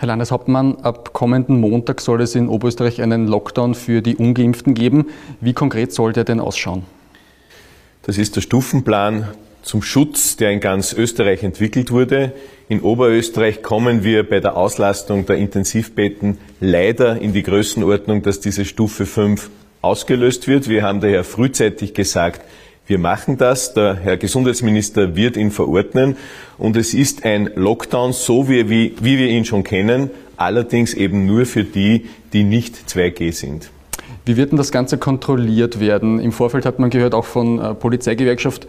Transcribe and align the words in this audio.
Herr 0.00 0.06
Landeshauptmann, 0.06 0.76
ab 0.76 1.12
kommenden 1.12 1.60
Montag 1.60 2.00
soll 2.00 2.22
es 2.22 2.34
in 2.34 2.48
Oberösterreich 2.48 3.02
einen 3.02 3.26
Lockdown 3.26 3.74
für 3.74 4.00
die 4.00 4.16
Ungeimpften 4.16 4.72
geben. 4.72 5.08
Wie 5.42 5.52
konkret 5.52 5.92
soll 5.92 6.14
der 6.14 6.24
denn 6.24 6.40
ausschauen? 6.40 6.84
Das 8.04 8.16
ist 8.16 8.34
der 8.34 8.40
Stufenplan 8.40 9.28
zum 9.60 9.82
Schutz, 9.82 10.36
der 10.36 10.52
in 10.52 10.60
ganz 10.60 10.94
Österreich 10.94 11.42
entwickelt 11.42 11.90
wurde. 11.90 12.32
In 12.70 12.80
Oberösterreich 12.80 13.62
kommen 13.62 14.02
wir 14.02 14.26
bei 14.26 14.40
der 14.40 14.56
Auslastung 14.56 15.26
der 15.26 15.36
Intensivbetten 15.36 16.38
leider 16.60 17.20
in 17.20 17.34
die 17.34 17.42
Größenordnung, 17.42 18.22
dass 18.22 18.40
diese 18.40 18.64
Stufe 18.64 19.04
5 19.04 19.50
ausgelöst 19.82 20.48
wird. 20.48 20.66
Wir 20.66 20.82
haben 20.82 21.02
daher 21.02 21.24
frühzeitig 21.24 21.92
gesagt, 21.92 22.40
wir 22.90 22.98
machen 22.98 23.38
das. 23.38 23.72
Der 23.72 23.94
Herr 23.94 24.16
Gesundheitsminister 24.16 25.14
wird 25.14 25.36
ihn 25.36 25.52
verordnen. 25.52 26.16
Und 26.58 26.76
es 26.76 26.92
ist 26.92 27.24
ein 27.24 27.48
Lockdown, 27.54 28.12
so 28.12 28.48
wie, 28.48 28.68
wie, 28.68 28.94
wie 29.00 29.16
wir 29.16 29.28
ihn 29.28 29.44
schon 29.44 29.62
kennen, 29.62 30.10
allerdings 30.36 30.92
eben 30.92 31.24
nur 31.24 31.46
für 31.46 31.62
die, 31.62 32.06
die 32.32 32.42
nicht 32.42 32.76
2G 32.88 33.32
sind. 33.32 33.70
Wie 34.26 34.36
wird 34.36 34.50
denn 34.50 34.58
das 34.58 34.72
Ganze 34.72 34.98
kontrolliert 34.98 35.78
werden? 35.78 36.18
Im 36.18 36.32
Vorfeld 36.32 36.66
hat 36.66 36.80
man 36.80 36.90
gehört, 36.90 37.14
auch 37.14 37.24
von 37.24 37.60
äh, 37.60 37.74
Polizeigewerkschaft, 37.74 38.66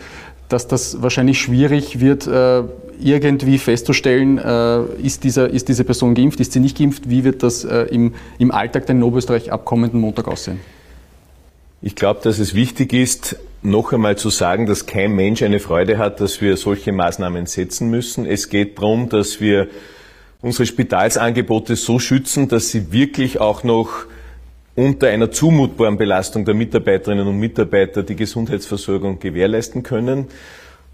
dass 0.49 0.67
das 0.67 1.01
wahrscheinlich 1.01 1.40
schwierig 1.41 1.99
wird, 1.99 2.27
äh, 2.27 2.63
irgendwie 2.99 3.57
festzustellen, 3.57 4.38
äh, 4.38 4.84
ist, 5.01 5.23
dieser, 5.23 5.49
ist 5.49 5.67
diese 5.67 5.84
Person 5.84 6.13
geimpft, 6.13 6.40
ist 6.40 6.51
sie 6.51 6.59
nicht 6.59 6.77
geimpft? 6.77 7.09
Wie 7.09 7.23
wird 7.23 7.41
das 7.41 7.63
äh, 7.63 7.84
im, 7.85 8.13
im 8.38 8.51
Alltag 8.51 8.85
denn 8.85 8.98
in 8.98 9.03
Oberösterreich 9.03 9.51
ab 9.51 9.65
kommenden 9.65 9.99
Montag 9.99 10.27
aussehen? 10.27 10.59
Ich 11.81 11.95
glaube, 11.95 12.20
dass 12.23 12.38
es 12.38 12.53
wichtig 12.53 12.93
ist, 12.93 13.38
noch 13.63 13.93
einmal 13.93 14.17
zu 14.17 14.29
sagen, 14.29 14.65
dass 14.65 14.85
kein 14.85 15.13
Mensch 15.13 15.43
eine 15.43 15.59
Freude 15.59 15.97
hat, 15.97 16.20
dass 16.20 16.41
wir 16.41 16.57
solche 16.57 16.91
Maßnahmen 16.91 17.45
setzen 17.45 17.89
müssen. 17.89 18.25
Es 18.25 18.49
geht 18.49 18.77
darum, 18.77 19.09
dass 19.09 19.39
wir 19.39 19.67
unsere 20.41 20.65
Spitalsangebote 20.65 21.75
so 21.75 21.99
schützen, 21.99 22.47
dass 22.47 22.70
sie 22.70 22.91
wirklich 22.91 23.39
auch 23.39 23.63
noch 23.63 24.05
unter 24.76 25.09
einer 25.09 25.32
zumutbaren 25.32 25.98
Belastung 25.98 26.45
der 26.45 26.55
Mitarbeiterinnen 26.55 27.27
und 27.27 27.37
Mitarbeiter 27.37 28.04
die 28.04 28.15
Gesundheitsversorgung 28.15 29.20
gewährleisten 29.20 29.84
können. 29.84 30.27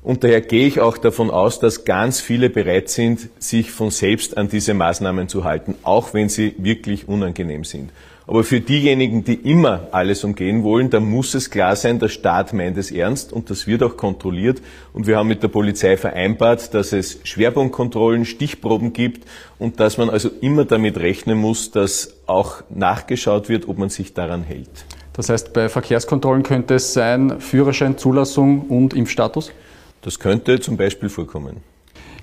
Und 0.04 0.24
daher 0.24 0.42
gehe 0.42 0.68
ich 0.68 0.80
auch 0.80 0.98
davon 0.98 1.30
aus, 1.30 1.60
dass 1.60 1.86
ganz 1.86 2.20
viele 2.20 2.50
bereit 2.50 2.90
sind, 2.90 3.30
sich 3.40 3.72
von 3.72 3.92
selbst 3.92 4.38
an 4.38 4.50
diese 4.50 4.74
Maßnahmen 4.74 5.28
zu 5.28 5.44
halten, 5.44 5.76
auch 5.84 6.14
wenn 6.14 6.30
sie 6.30 6.56
wirklich 6.58 7.08
unangenehm 7.08 7.64
sind. 7.64 7.92
Aber 8.30 8.44
für 8.44 8.60
diejenigen, 8.60 9.24
die 9.24 9.36
immer 9.36 9.88
alles 9.94 10.26
umgehen 10.26 10.64
wollen, 10.64 10.90
da 10.90 11.00
muss 11.00 11.34
es 11.34 11.50
klar 11.50 11.78
sein, 11.78 11.98
der 11.98 12.10
Staat 12.10 12.52
meint 12.52 12.78
es 12.78 12.92
ernst 12.92 13.32
und 13.32 13.50
das 13.50 13.68
wird 13.68 13.82
auch 13.84 13.96
kontrolliert. 13.96 14.62
Und 14.92 15.08
wir 15.08 15.16
haben 15.16 15.30
mit 15.30 15.44
der 15.44 15.48
Polizei 15.48 15.96
vereinbart, 15.96 16.74
dass 16.74 16.92
es 16.92 17.20
Schwerpunktkontrollen, 17.24 18.26
Stichproben 18.26 18.92
gibt 18.92 19.26
und 19.60 19.80
dass 19.80 19.98
man 19.98 20.10
also 20.10 20.30
immer 20.42 20.66
damit 20.66 20.98
rechnen 20.98 21.38
muss, 21.38 21.72
dass 21.72 22.18
auch 22.26 22.64
nachgeschaut 22.70 23.48
wird, 23.48 23.70
ob 23.70 23.78
man 23.78 23.88
sich 23.88 24.14
daran 24.14 24.44
hält. 24.44 24.86
Das 25.14 25.30
heißt, 25.30 25.54
bei 25.54 25.70
Verkehrskontrollen 25.70 26.44
könnte 26.44 26.76
es 26.76 26.92
sein, 26.92 27.40
Führerschein, 27.40 27.98
Zulassung 27.98 28.64
und 28.64 28.94
Impfstatus? 28.94 29.54
Das 30.02 30.20
könnte 30.20 30.60
zum 30.60 30.76
Beispiel 30.76 31.08
vorkommen. 31.08 31.62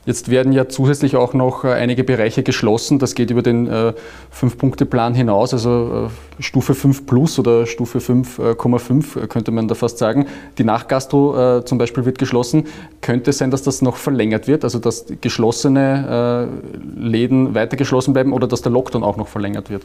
Jetzt 0.07 0.31
werden 0.31 0.53
ja 0.53 0.69
zusätzlich 0.69 1.17
auch 1.17 1.33
noch 1.33 1.65
äh, 1.65 1.69
einige 1.69 2.05
Bereiche 2.05 2.43
geschlossen. 2.43 2.99
Das 2.99 3.15
geht 3.15 3.31
über 3.31 3.43
den 3.43 3.67
äh, 3.67 3.95
Fünf-Punkte-Plan 4.31 5.15
hinaus, 5.15 5.55
also 5.55 6.09
äh, 6.39 6.43
Stufe 6.43 6.75
5 6.75 7.07
plus 7.07 7.39
oder 7.39 7.67
Stufe 7.67 7.99
5,5 7.99 9.27
könnte 9.29 9.51
man 9.51 9.69
da 9.69 9.75
fast 9.75 9.99
sagen. 9.99 10.27
Die 10.59 10.65
Nachgastro 10.65 11.63
zum 11.63 11.79
Beispiel 11.79 12.05
wird 12.05 12.19
geschlossen. 12.19 12.65
Könnte 13.01 13.31
es 13.31 13.39
sein, 13.39 13.53
dass 13.53 13.63
das 13.63 13.83
noch 13.83 13.97
verlängert 13.97 14.49
wird, 14.49 14.65
also 14.65 14.81
dass 14.81 15.07
geschlossene 15.21 16.49
Läden 16.97 17.55
weiter 17.55 17.77
geschlossen 17.77 18.15
bleiben 18.15 18.33
oder 18.33 18.49
dass 18.49 18.63
der 18.63 18.73
Lockdown 18.73 19.05
auch 19.05 19.17
noch 19.17 19.29
verlängert 19.29 19.71
wird? 19.71 19.85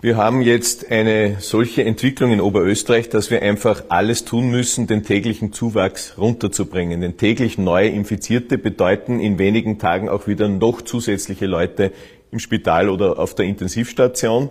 Wir 0.00 0.16
haben 0.16 0.42
jetzt 0.42 0.92
eine 0.92 1.38
solche 1.40 1.84
Entwicklung 1.84 2.30
in 2.30 2.40
Oberösterreich, 2.40 3.08
dass 3.08 3.32
wir 3.32 3.42
einfach 3.42 3.82
alles 3.88 4.24
tun 4.24 4.48
müssen, 4.48 4.86
den 4.86 5.02
täglichen 5.02 5.52
Zuwachs 5.52 6.14
runterzubringen. 6.16 7.00
Denn 7.00 7.16
täglich 7.16 7.58
neue 7.58 7.88
Infizierte 7.88 8.58
bedeuten 8.58 9.18
in 9.18 9.40
wenigen 9.40 9.80
Tagen 9.80 10.08
auch 10.08 10.28
wieder 10.28 10.46
noch 10.46 10.82
zusätzliche 10.82 11.46
Leute 11.46 11.90
im 12.30 12.38
Spital 12.38 12.90
oder 12.90 13.18
auf 13.18 13.34
der 13.34 13.46
Intensivstation. 13.46 14.50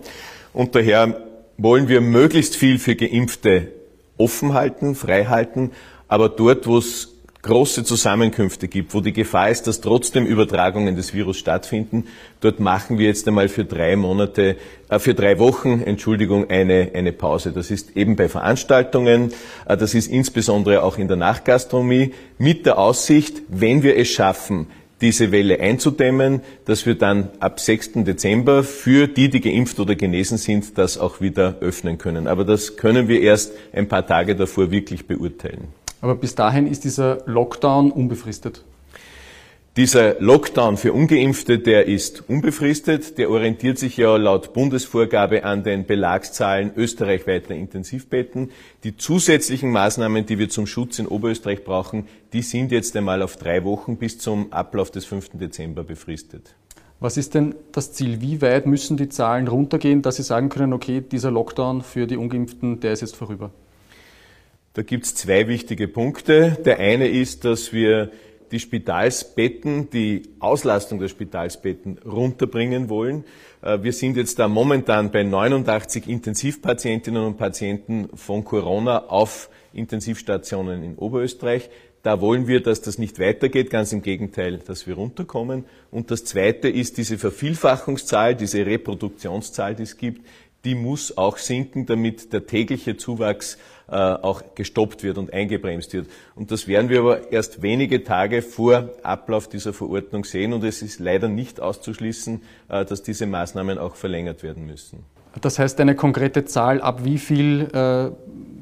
Und 0.52 0.74
daher 0.74 1.18
wollen 1.56 1.88
wir 1.88 2.02
möglichst 2.02 2.54
viel 2.54 2.78
für 2.78 2.94
Geimpfte 2.94 3.68
offen 4.18 4.52
halten, 4.52 4.94
frei 4.94 5.24
halten, 5.24 5.70
aber 6.08 6.28
dort, 6.28 6.66
wo 6.66 6.76
es 6.76 7.17
große 7.42 7.84
Zusammenkünfte 7.84 8.66
gibt, 8.68 8.92
wo 8.94 9.00
die 9.00 9.12
Gefahr 9.12 9.50
ist, 9.50 9.66
dass 9.66 9.80
trotzdem 9.80 10.26
Übertragungen 10.26 10.96
des 10.96 11.14
Virus 11.14 11.38
stattfinden, 11.38 12.04
dort 12.40 12.58
machen 12.58 12.98
wir 12.98 13.06
jetzt 13.06 13.28
einmal 13.28 13.48
für 13.48 13.64
drei 13.64 13.96
Monate, 13.96 14.56
äh, 14.88 14.98
für 14.98 15.14
drei 15.14 15.38
Wochen, 15.38 15.80
Entschuldigung, 15.82 16.50
eine, 16.50 16.90
eine 16.94 17.12
Pause. 17.12 17.52
Das 17.52 17.70
ist 17.70 17.96
eben 17.96 18.16
bei 18.16 18.28
Veranstaltungen, 18.28 19.32
äh, 19.66 19.76
das 19.76 19.94
ist 19.94 20.08
insbesondere 20.08 20.82
auch 20.82 20.98
in 20.98 21.08
der 21.08 21.16
Nachgastronomie, 21.16 22.12
mit 22.38 22.66
der 22.66 22.78
Aussicht, 22.78 23.42
wenn 23.48 23.82
wir 23.82 23.96
es 23.96 24.08
schaffen, 24.08 24.66
diese 25.00 25.30
Welle 25.30 25.60
einzudämmen, 25.60 26.40
dass 26.64 26.84
wir 26.84 26.96
dann 26.96 27.30
ab 27.38 27.60
6. 27.60 28.04
Dezember 28.04 28.64
für 28.64 29.06
die, 29.06 29.28
die 29.28 29.40
geimpft 29.40 29.78
oder 29.78 29.94
genesen 29.94 30.38
sind, 30.38 30.76
das 30.76 30.98
auch 30.98 31.20
wieder 31.20 31.58
öffnen 31.60 31.98
können. 31.98 32.26
Aber 32.26 32.44
das 32.44 32.76
können 32.76 33.06
wir 33.06 33.20
erst 33.20 33.52
ein 33.72 33.88
paar 33.88 34.06
Tage 34.06 34.34
davor 34.34 34.72
wirklich 34.72 35.06
beurteilen. 35.06 35.68
Aber 36.00 36.14
bis 36.14 36.34
dahin 36.34 36.66
ist 36.66 36.84
dieser 36.84 37.18
Lockdown 37.26 37.90
unbefristet. 37.90 38.64
Dieser 39.78 40.20
Lockdown 40.20 40.76
für 40.76 40.92
ungeimpfte, 40.92 41.60
der 41.60 41.86
ist 41.86 42.28
unbefristet. 42.28 43.16
Der 43.16 43.30
orientiert 43.30 43.78
sich 43.78 43.96
ja 43.96 44.16
laut 44.16 44.52
Bundesvorgabe 44.52 45.44
an 45.44 45.62
den 45.62 45.86
Belagszahlen 45.86 46.72
österreichweiter 46.74 47.54
Intensivbetten. 47.54 48.50
Die 48.82 48.96
zusätzlichen 48.96 49.70
Maßnahmen, 49.70 50.26
die 50.26 50.40
wir 50.40 50.48
zum 50.48 50.66
Schutz 50.66 50.98
in 50.98 51.06
Oberösterreich 51.06 51.62
brauchen, 51.62 52.08
die 52.32 52.42
sind 52.42 52.72
jetzt 52.72 52.96
einmal 52.96 53.22
auf 53.22 53.36
drei 53.36 53.62
Wochen 53.62 53.98
bis 53.98 54.18
zum 54.18 54.52
Ablauf 54.52 54.90
des 54.90 55.04
5. 55.04 55.30
Dezember 55.34 55.84
befristet. 55.84 56.56
Was 56.98 57.16
ist 57.16 57.34
denn 57.34 57.54
das 57.70 57.92
Ziel? 57.92 58.20
Wie 58.20 58.42
weit 58.42 58.66
müssen 58.66 58.96
die 58.96 59.08
Zahlen 59.08 59.46
runtergehen, 59.46 60.02
dass 60.02 60.16
Sie 60.16 60.24
sagen 60.24 60.48
können, 60.48 60.72
okay, 60.72 61.00
dieser 61.00 61.30
Lockdown 61.30 61.82
für 61.82 62.08
die 62.08 62.16
Ungeimpften, 62.16 62.80
der 62.80 62.94
ist 62.94 63.02
jetzt 63.02 63.14
vorüber? 63.14 63.52
Da 64.74 64.82
gibt 64.82 65.06
es 65.06 65.14
zwei 65.14 65.48
wichtige 65.48 65.88
Punkte. 65.88 66.58
Der 66.64 66.78
eine 66.78 67.08
ist, 67.08 67.44
dass 67.44 67.72
wir 67.72 68.10
die 68.50 68.60
Spitalsbetten, 68.60 69.90
die 69.90 70.22
Auslastung 70.40 70.98
der 70.98 71.08
Spitalsbetten 71.08 71.98
runterbringen 71.98 72.88
wollen. 72.88 73.24
Äh, 73.62 73.82
wir 73.82 73.92
sind 73.92 74.16
jetzt 74.16 74.38
da 74.38 74.48
momentan 74.48 75.10
bei 75.10 75.22
89 75.22 76.08
Intensivpatientinnen 76.08 77.22
und 77.22 77.36
Patienten 77.36 78.08
von 78.14 78.44
Corona 78.44 79.06
auf 79.06 79.50
Intensivstationen 79.72 80.82
in 80.82 80.96
Oberösterreich. 80.96 81.68
Da 82.02 82.20
wollen 82.20 82.46
wir, 82.46 82.62
dass 82.62 82.80
das 82.80 82.96
nicht 82.96 83.18
weitergeht, 83.18 83.70
ganz 83.70 83.92
im 83.92 84.02
Gegenteil, 84.02 84.58
dass 84.58 84.86
wir 84.86 84.94
runterkommen. 84.94 85.64
Und 85.90 86.10
das 86.10 86.24
Zweite 86.24 86.68
ist 86.68 86.96
diese 86.96 87.18
Vervielfachungszahl, 87.18 88.34
diese 88.34 88.64
Reproduktionszahl, 88.64 89.74
die 89.74 89.82
es 89.82 89.96
gibt, 89.96 90.24
die 90.64 90.74
muss 90.74 91.16
auch 91.18 91.38
sinken, 91.38 91.86
damit 91.86 92.32
der 92.32 92.46
tägliche 92.46 92.96
Zuwachs 92.96 93.58
auch 93.96 94.42
gestoppt 94.54 95.02
wird 95.02 95.18
und 95.18 95.32
eingebremst 95.32 95.92
wird. 95.94 96.08
Und 96.34 96.50
das 96.50 96.68
werden 96.68 96.90
wir 96.90 97.00
aber 97.00 97.32
erst 97.32 97.62
wenige 97.62 98.04
Tage 98.04 98.42
vor 98.42 98.90
Ablauf 99.02 99.48
dieser 99.48 99.72
Verordnung 99.72 100.24
sehen. 100.24 100.52
Und 100.52 100.64
es 100.64 100.82
ist 100.82 101.00
leider 101.00 101.28
nicht 101.28 101.60
auszuschließen, 101.60 102.42
äh, 102.68 102.84
dass 102.84 103.02
diese 103.02 103.26
Maßnahmen 103.26 103.78
auch 103.78 103.96
verlängert 103.96 104.42
werden 104.42 104.66
müssen. 104.66 105.04
Das 105.40 105.58
heißt, 105.58 105.80
eine 105.80 105.94
konkrete 105.94 106.44
Zahl, 106.44 106.80
ab 106.80 107.04
wie 107.04 107.18
viel 107.18 107.68
äh, 107.72 108.10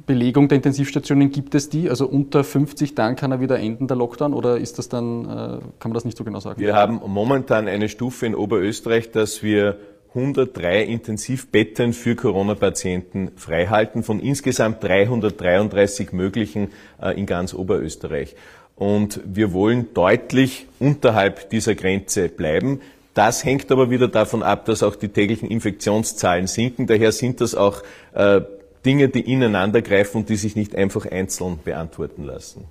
Belegung 0.06 0.48
der 0.48 0.56
Intensivstationen 0.56 1.30
gibt 1.30 1.54
es 1.54 1.68
die? 1.68 1.88
Also 1.90 2.06
unter 2.06 2.44
50, 2.44 2.94
dann 2.94 3.16
kann 3.16 3.32
er 3.32 3.40
wieder 3.40 3.58
enden, 3.58 3.88
der 3.88 3.96
Lockdown? 3.96 4.34
Oder 4.34 4.58
ist 4.58 4.78
das 4.78 4.88
dann, 4.88 5.24
äh, 5.24 5.26
kann 5.26 5.90
man 5.90 5.94
das 5.94 6.04
nicht 6.04 6.16
so 6.16 6.24
genau 6.24 6.40
sagen? 6.40 6.60
Wir 6.60 6.74
haben 6.74 7.00
momentan 7.06 7.66
eine 7.66 7.88
Stufe 7.88 8.26
in 8.26 8.34
Oberösterreich, 8.34 9.10
dass 9.10 9.42
wir 9.42 9.78
103 10.16 10.82
Intensivbetten 10.82 11.92
für 11.92 12.16
Corona-Patienten 12.16 13.32
freihalten 13.36 14.02
von 14.02 14.18
insgesamt 14.18 14.82
333 14.82 16.12
möglichen 16.12 16.72
äh, 17.00 17.18
in 17.18 17.26
ganz 17.26 17.52
Oberösterreich. 17.52 18.34
Und 18.76 19.20
wir 19.26 19.52
wollen 19.52 19.92
deutlich 19.92 20.66
unterhalb 20.78 21.50
dieser 21.50 21.74
Grenze 21.74 22.30
bleiben. 22.30 22.80
Das 23.12 23.44
hängt 23.44 23.70
aber 23.70 23.90
wieder 23.90 24.08
davon 24.08 24.42
ab, 24.42 24.64
dass 24.64 24.82
auch 24.82 24.96
die 24.96 25.08
täglichen 25.08 25.50
Infektionszahlen 25.50 26.46
sinken. 26.46 26.86
Daher 26.86 27.12
sind 27.12 27.42
das 27.42 27.54
auch 27.54 27.82
äh, 28.14 28.40
Dinge, 28.86 29.08
die 29.08 29.20
ineinander 29.20 29.82
greifen 29.82 30.18
und 30.18 30.28
die 30.30 30.36
sich 30.36 30.56
nicht 30.56 30.74
einfach 30.74 31.04
einzeln 31.04 31.58
beantworten 31.62 32.24
lassen. 32.24 32.64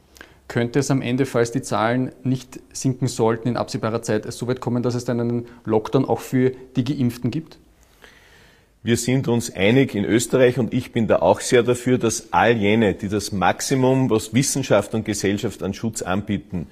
Könnte 0.47 0.79
es 0.79 0.91
am 0.91 1.01
Ende, 1.01 1.25
falls 1.25 1.51
die 1.51 1.61
Zahlen 1.61 2.11
nicht 2.23 2.59
sinken 2.71 3.07
sollten, 3.07 3.47
in 3.47 3.57
absehbarer 3.57 4.03
Zeit 4.03 4.25
es 4.25 4.37
so 4.37 4.47
weit 4.47 4.61
kommen, 4.61 4.83
dass 4.83 4.93
es 4.93 5.05
dann 5.05 5.19
einen 5.19 5.47
Lockdown 5.65 6.05
auch 6.05 6.19
für 6.19 6.51
die 6.75 6.83
Geimpften 6.83 7.31
gibt? 7.31 7.57
Wir 8.83 8.97
sind 8.97 9.27
uns 9.27 9.51
einig 9.51 9.95
in 9.95 10.05
Österreich 10.05 10.59
und 10.59 10.71
ich 10.71 10.91
bin 10.91 11.07
da 11.07 11.17
auch 11.17 11.39
sehr 11.39 11.63
dafür, 11.63 11.97
dass 11.97 12.31
all 12.31 12.55
jene, 12.55 12.93
die 12.93 13.09
das 13.09 13.31
Maximum, 13.31 14.11
was 14.11 14.35
Wissenschaft 14.35 14.93
und 14.93 15.05
Gesellschaft 15.05 15.63
an 15.63 15.73
Schutz 15.73 16.03
anbieten, 16.03 16.67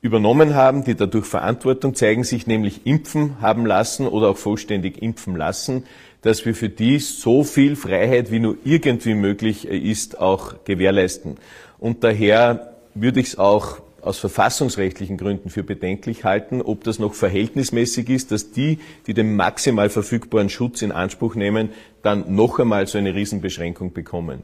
übernommen 0.00 0.56
haben, 0.56 0.82
die 0.82 0.96
dadurch 0.96 1.26
Verantwortung 1.26 1.94
zeigen, 1.94 2.24
sich 2.24 2.48
nämlich 2.48 2.86
impfen 2.88 3.40
haben 3.40 3.64
lassen 3.66 4.08
oder 4.08 4.30
auch 4.30 4.36
vollständig 4.36 5.00
impfen 5.00 5.36
lassen, 5.36 5.84
dass 6.22 6.44
wir 6.44 6.56
für 6.56 6.68
die 6.68 6.98
so 6.98 7.44
viel 7.44 7.76
Freiheit 7.76 8.32
wie 8.32 8.40
nur 8.40 8.56
irgendwie 8.64 9.14
möglich 9.14 9.64
ist 9.66 10.18
auch 10.18 10.64
gewährleisten. 10.64 11.36
Und 11.78 12.02
daher 12.02 12.71
würde 12.94 13.20
ich 13.20 13.28
es 13.28 13.38
auch 13.38 13.80
aus 14.02 14.18
verfassungsrechtlichen 14.18 15.16
Gründen 15.16 15.48
für 15.48 15.62
bedenklich 15.62 16.24
halten, 16.24 16.60
ob 16.60 16.82
das 16.84 16.98
noch 16.98 17.14
verhältnismäßig 17.14 18.08
ist, 18.10 18.32
dass 18.32 18.50
die, 18.50 18.80
die 19.06 19.14
den 19.14 19.36
maximal 19.36 19.88
verfügbaren 19.90 20.48
Schutz 20.48 20.82
in 20.82 20.92
Anspruch 20.92 21.36
nehmen, 21.36 21.70
dann 22.02 22.34
noch 22.34 22.58
einmal 22.58 22.86
so 22.86 22.98
eine 22.98 23.14
Riesenbeschränkung 23.14 23.92
bekommen. 23.92 24.42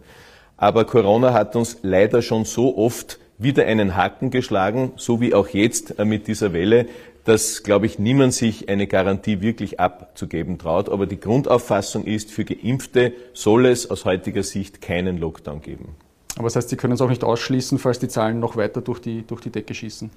Aber 0.56 0.84
Corona 0.84 1.32
hat 1.32 1.56
uns 1.56 1.78
leider 1.82 2.22
schon 2.22 2.44
so 2.44 2.76
oft 2.76 3.18
wieder 3.38 3.66
einen 3.66 3.96
Haken 3.96 4.30
geschlagen, 4.30 4.92
so 4.96 5.20
wie 5.20 5.34
auch 5.34 5.48
jetzt 5.48 5.98
äh, 5.98 6.04
mit 6.04 6.26
dieser 6.26 6.52
Welle, 6.52 6.86
dass, 7.24 7.62
glaube 7.62 7.86
ich, 7.86 7.98
niemand 7.98 8.34
sich 8.34 8.68
eine 8.68 8.86
Garantie 8.86 9.40
wirklich 9.40 9.78
abzugeben 9.78 10.58
traut. 10.58 10.88
Aber 10.88 11.06
die 11.06 11.20
Grundauffassung 11.20 12.04
ist, 12.04 12.30
für 12.30 12.44
Geimpfte 12.44 13.12
soll 13.34 13.66
es 13.66 13.90
aus 13.90 14.04
heutiger 14.04 14.42
Sicht 14.42 14.80
keinen 14.80 15.18
Lockdown 15.18 15.60
geben. 15.60 15.94
Aber 16.38 16.46
das 16.46 16.54
heißt, 16.54 16.68
Sie 16.68 16.76
können 16.76 16.92
es 16.92 17.00
auch 17.00 17.08
nicht 17.08 17.24
ausschließen, 17.24 17.78
falls 17.78 17.98
die 17.98 18.06
Zahlen 18.06 18.38
noch 18.38 18.56
weiter 18.56 18.80
durch 18.80 19.00
die, 19.00 19.26
durch 19.26 19.40
die 19.40 19.50
Decke 19.50 19.74
schießen. 19.74 20.08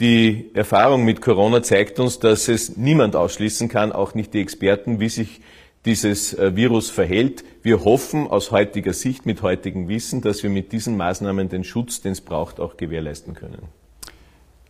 Die 0.00 0.50
Erfahrung 0.52 1.04
mit 1.04 1.22
Corona 1.22 1.62
zeigt 1.62 1.98
uns, 1.98 2.18
dass 2.18 2.46
es 2.46 2.76
niemand 2.76 3.16
ausschließen 3.16 3.68
kann, 3.68 3.90
auch 3.90 4.14
nicht 4.14 4.34
die 4.34 4.40
Experten, 4.40 5.00
wie 5.00 5.08
sich 5.08 5.40
dieses 5.86 6.34
äh, 6.34 6.54
Virus 6.54 6.90
verhält. 6.90 7.42
Wir 7.62 7.84
hoffen 7.86 8.28
aus 8.28 8.50
heutiger 8.50 8.92
Sicht, 8.92 9.24
mit 9.24 9.40
heutigem 9.40 9.88
Wissen, 9.88 10.20
dass 10.20 10.42
wir 10.42 10.50
mit 10.50 10.72
diesen 10.72 10.98
Maßnahmen 10.98 11.48
den 11.48 11.64
Schutz, 11.64 12.02
den 12.02 12.12
es 12.12 12.20
braucht, 12.20 12.60
auch 12.60 12.76
gewährleisten 12.76 13.32
können. 13.32 13.62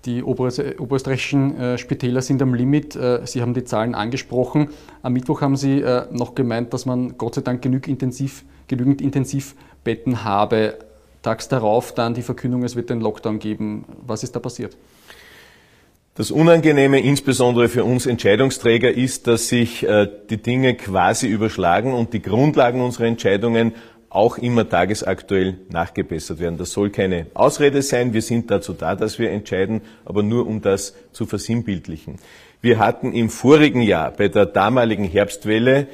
Die 0.04 0.22
oberösterreichischen 0.22 1.58
äh, 1.58 1.78
Spitäler 1.78 2.22
sind 2.22 2.40
am 2.40 2.54
Limit. 2.54 2.94
Äh, 2.94 3.26
Sie 3.26 3.42
haben 3.42 3.54
die 3.54 3.64
Zahlen 3.64 3.96
angesprochen. 3.96 4.68
Am 5.02 5.14
Mittwoch 5.14 5.40
haben 5.40 5.56
Sie 5.56 5.84
noch 6.12 6.36
gemeint, 6.36 6.72
dass 6.72 6.86
man 6.86 7.18
Gott 7.18 7.34
sei 7.34 7.40
Dank 7.40 7.60
genügend, 7.60 7.88
Intensiv, 7.88 8.44
genügend 8.68 9.02
Intensivbetten 9.88 10.24
habe. 10.24 10.78
Tags 11.22 11.48
darauf 11.48 11.92
dann 11.92 12.14
die 12.14 12.22
Verkündung, 12.22 12.62
es 12.62 12.76
wird 12.76 12.90
den 12.90 13.00
Lockdown 13.00 13.38
geben. 13.38 13.84
Was 14.06 14.22
ist 14.22 14.36
da 14.36 14.40
passiert? 14.40 14.76
Das 16.14 16.30
Unangenehme, 16.30 17.00
insbesondere 17.00 17.68
für 17.68 17.84
uns 17.84 18.06
Entscheidungsträger, 18.06 18.90
ist, 18.90 19.26
dass 19.26 19.48
sich 19.48 19.84
äh, 19.84 20.08
die 20.30 20.36
Dinge 20.36 20.74
quasi 20.74 21.28
überschlagen 21.28 21.92
und 21.92 22.12
die 22.12 22.22
Grundlagen 22.22 22.80
unserer 22.80 23.06
Entscheidungen 23.06 23.72
auch 24.10 24.38
immer 24.38 24.68
tagesaktuell 24.68 25.58
nachgebessert 25.70 26.38
werden. 26.40 26.56
Das 26.58 26.72
soll 26.72 26.90
keine 26.90 27.26
Ausrede 27.34 27.82
sein. 27.82 28.14
Wir 28.14 28.22
sind 28.22 28.50
dazu 28.50 28.72
da, 28.72 28.94
dass 28.94 29.18
wir 29.18 29.30
entscheiden, 29.30 29.82
aber 30.04 30.22
nur 30.22 30.46
um 30.46 30.60
das 30.60 30.94
zu 31.12 31.26
versinnbildlichen. 31.26 32.16
Wir 32.60 32.78
hatten 32.78 33.12
im 33.12 33.30
vorigen 33.30 33.82
Jahr 33.82 34.10
bei 34.10 34.28
der 34.28 34.46
damaligen 34.46 35.04
Herbstwelle 35.04 35.86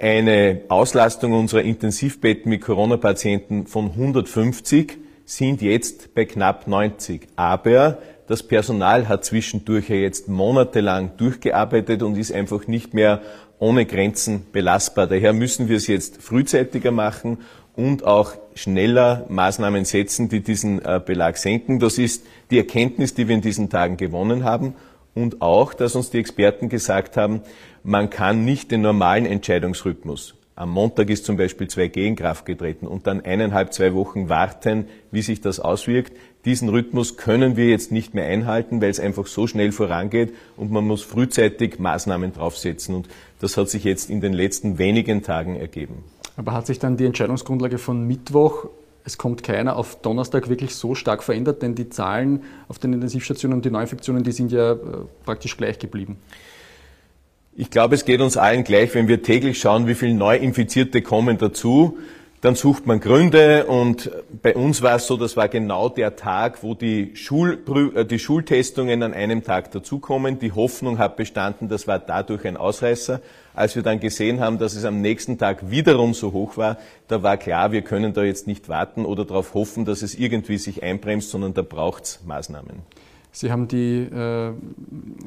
eine 0.00 0.62
Auslastung 0.68 1.34
unserer 1.34 1.62
Intensivbetten 1.62 2.48
mit 2.48 2.62
Corona-Patienten 2.62 3.66
von 3.66 3.90
150, 3.90 4.96
sind 5.26 5.62
jetzt 5.62 6.14
bei 6.14 6.24
knapp 6.24 6.66
90. 6.66 7.28
Aber 7.36 7.98
das 8.26 8.42
Personal 8.42 9.08
hat 9.08 9.24
zwischendurch 9.24 9.90
ja 9.90 9.96
jetzt 9.96 10.28
monatelang 10.28 11.16
durchgearbeitet 11.18 12.02
und 12.02 12.16
ist 12.16 12.32
einfach 12.32 12.66
nicht 12.66 12.94
mehr 12.94 13.20
ohne 13.58 13.84
Grenzen 13.84 14.46
belastbar. 14.52 15.06
Daher 15.06 15.34
müssen 15.34 15.68
wir 15.68 15.76
es 15.76 15.86
jetzt 15.86 16.22
frühzeitiger 16.22 16.92
machen 16.92 17.38
und 17.76 18.04
auch 18.04 18.32
schneller 18.54 19.26
Maßnahmen 19.28 19.84
setzen, 19.84 20.28
die 20.28 20.40
diesen 20.40 20.84
äh, 20.84 21.00
Belag 21.04 21.36
senken. 21.36 21.78
Das 21.78 21.98
ist 21.98 22.24
die 22.50 22.58
Erkenntnis, 22.58 23.14
die 23.14 23.28
wir 23.28 23.34
in 23.34 23.42
diesen 23.42 23.68
Tagen 23.68 23.98
gewonnen 23.98 24.44
haben 24.44 24.74
und 25.14 25.42
auch, 25.42 25.74
dass 25.74 25.94
uns 25.94 26.10
die 26.10 26.18
Experten 26.18 26.68
gesagt 26.68 27.16
haben, 27.16 27.42
man 27.82 28.10
kann 28.10 28.44
nicht 28.44 28.70
den 28.70 28.82
normalen 28.82 29.26
Entscheidungsrhythmus 29.26 30.34
am 30.60 30.72
Montag 30.72 31.08
ist 31.08 31.24
zum 31.24 31.38
Beispiel 31.38 31.68
2G 31.68 32.06
in 32.06 32.16
Kraft 32.16 32.44
getreten 32.44 32.86
und 32.86 33.06
dann 33.06 33.24
eineinhalb, 33.24 33.72
zwei 33.72 33.94
Wochen 33.94 34.28
warten, 34.28 34.84
wie 35.10 35.22
sich 35.22 35.40
das 35.40 35.58
auswirkt. 35.58 36.12
Diesen 36.44 36.68
Rhythmus 36.68 37.16
können 37.16 37.56
wir 37.56 37.70
jetzt 37.70 37.92
nicht 37.92 38.12
mehr 38.12 38.26
einhalten, 38.26 38.82
weil 38.82 38.90
es 38.90 39.00
einfach 39.00 39.26
so 39.26 39.46
schnell 39.46 39.72
vorangeht 39.72 40.34
und 40.58 40.70
man 40.70 40.86
muss 40.86 41.02
frühzeitig 41.02 41.78
Maßnahmen 41.78 42.34
draufsetzen. 42.34 42.94
Und 42.94 43.08
das 43.40 43.56
hat 43.56 43.70
sich 43.70 43.84
jetzt 43.84 44.10
in 44.10 44.20
den 44.20 44.34
letzten 44.34 44.76
wenigen 44.76 45.22
Tagen 45.22 45.56
ergeben. 45.56 46.04
Aber 46.36 46.52
hat 46.52 46.66
sich 46.66 46.78
dann 46.78 46.98
die 46.98 47.06
Entscheidungsgrundlage 47.06 47.78
von 47.78 48.06
Mittwoch 48.06 48.66
es 49.02 49.16
kommt 49.16 49.42
keiner 49.42 49.76
auf 49.76 50.02
Donnerstag 50.02 50.50
wirklich 50.50 50.74
so 50.74 50.94
stark 50.94 51.22
verändert, 51.22 51.62
denn 51.62 51.74
die 51.74 51.88
Zahlen 51.88 52.42
auf 52.68 52.78
den 52.78 52.92
Intensivstationen 52.92 53.56
und 53.56 53.64
die 53.64 53.70
Neuinfektionen, 53.70 54.22
die 54.22 54.30
sind 54.30 54.52
ja 54.52 54.72
äh, 54.72 54.76
praktisch 55.24 55.56
gleich 55.56 55.78
geblieben. 55.78 56.18
Ich 57.60 57.68
glaube, 57.68 57.94
es 57.94 58.06
geht 58.06 58.22
uns 58.22 58.38
allen 58.38 58.64
gleich, 58.64 58.94
wenn 58.94 59.06
wir 59.06 59.22
täglich 59.22 59.60
schauen, 59.60 59.86
wie 59.86 59.94
viele 59.94 60.14
Neuinfizierte 60.14 61.02
kommen 61.02 61.36
dazu. 61.36 61.98
Dann 62.40 62.54
sucht 62.54 62.86
man 62.86 63.00
Gründe 63.00 63.66
und 63.66 64.10
bei 64.42 64.54
uns 64.56 64.80
war 64.80 64.96
es 64.96 65.06
so, 65.06 65.18
das 65.18 65.36
war 65.36 65.48
genau 65.48 65.90
der 65.90 66.16
Tag, 66.16 66.62
wo 66.62 66.72
die, 66.72 67.14
Schulprü 67.16 67.94
äh, 67.94 68.06
die 68.06 68.18
Schultestungen 68.18 69.02
an 69.02 69.12
einem 69.12 69.44
Tag 69.44 69.72
dazukommen. 69.72 70.38
Die 70.38 70.52
Hoffnung 70.52 70.96
hat 70.96 71.16
bestanden, 71.16 71.68
das 71.68 71.86
war 71.86 71.98
dadurch 71.98 72.46
ein 72.46 72.56
Ausreißer. 72.56 73.20
Als 73.52 73.76
wir 73.76 73.82
dann 73.82 74.00
gesehen 74.00 74.40
haben, 74.40 74.58
dass 74.58 74.74
es 74.74 74.86
am 74.86 75.02
nächsten 75.02 75.36
Tag 75.36 75.70
wiederum 75.70 76.14
so 76.14 76.32
hoch 76.32 76.56
war, 76.56 76.78
da 77.08 77.22
war 77.22 77.36
klar, 77.36 77.72
wir 77.72 77.82
können 77.82 78.14
da 78.14 78.22
jetzt 78.22 78.46
nicht 78.46 78.70
warten 78.70 79.04
oder 79.04 79.26
darauf 79.26 79.52
hoffen, 79.52 79.84
dass 79.84 80.00
es 80.00 80.14
irgendwie 80.14 80.56
sich 80.56 80.82
einbremst, 80.82 81.28
sondern 81.28 81.52
da 81.52 81.60
braucht 81.60 82.04
es 82.04 82.20
Maßnahmen. 82.24 82.80
Sie 83.32 83.52
haben 83.52 83.68
die, 83.68 84.02
äh, 84.02 84.52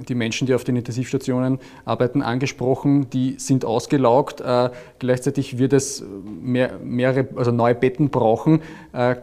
die 0.08 0.16
Menschen, 0.16 0.48
die 0.48 0.54
auf 0.54 0.64
den 0.64 0.76
Intensivstationen 0.76 1.60
arbeiten, 1.86 2.22
angesprochen. 2.22 3.10
Die 3.10 3.36
sind 3.38 3.66
ausgelaugt. 3.66 4.42
Äh, 4.42 4.70
gleichzeitig 5.00 5.58
wird 5.58 5.74
es 5.74 6.04
mehr, 6.26 6.80
mehrere, 6.84 7.28
also 7.36 7.52
neue 7.52 7.76
Betten 7.76 8.10
brauchen. 8.10 8.62
Äh, 8.92 9.16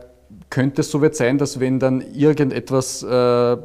könnte 0.48 0.80
es 0.80 0.90
so 0.90 1.00
weit 1.02 1.14
sein, 1.14 1.38
dass 1.38 1.60
wenn 1.60 1.78
dann 1.78 2.02
irgendetwas 2.14 3.02
äh, 3.02 3.56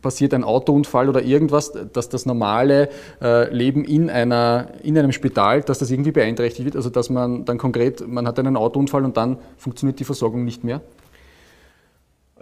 passiert, 0.00 0.34
ein 0.34 0.44
Autounfall 0.44 1.08
oder 1.08 1.22
irgendwas, 1.22 1.72
dass 1.92 2.08
das 2.08 2.26
normale 2.26 2.88
äh, 3.20 3.52
Leben 3.54 3.84
in, 3.84 4.10
einer, 4.10 4.68
in 4.82 4.98
einem 4.98 5.12
Spital, 5.12 5.62
dass 5.62 5.78
das 5.78 5.90
irgendwie 5.90 6.12
beeinträchtigt 6.12 6.64
wird? 6.64 6.76
Also 6.76 6.90
dass 6.90 7.10
man 7.10 7.44
dann 7.44 7.58
konkret, 7.58 8.06
man 8.06 8.26
hat 8.26 8.38
einen 8.38 8.56
Autounfall 8.56 9.04
und 9.04 9.16
dann 9.16 9.38
funktioniert 9.56 10.00
die 10.00 10.04
Versorgung 10.04 10.44
nicht 10.44 10.64
mehr? 10.64 10.80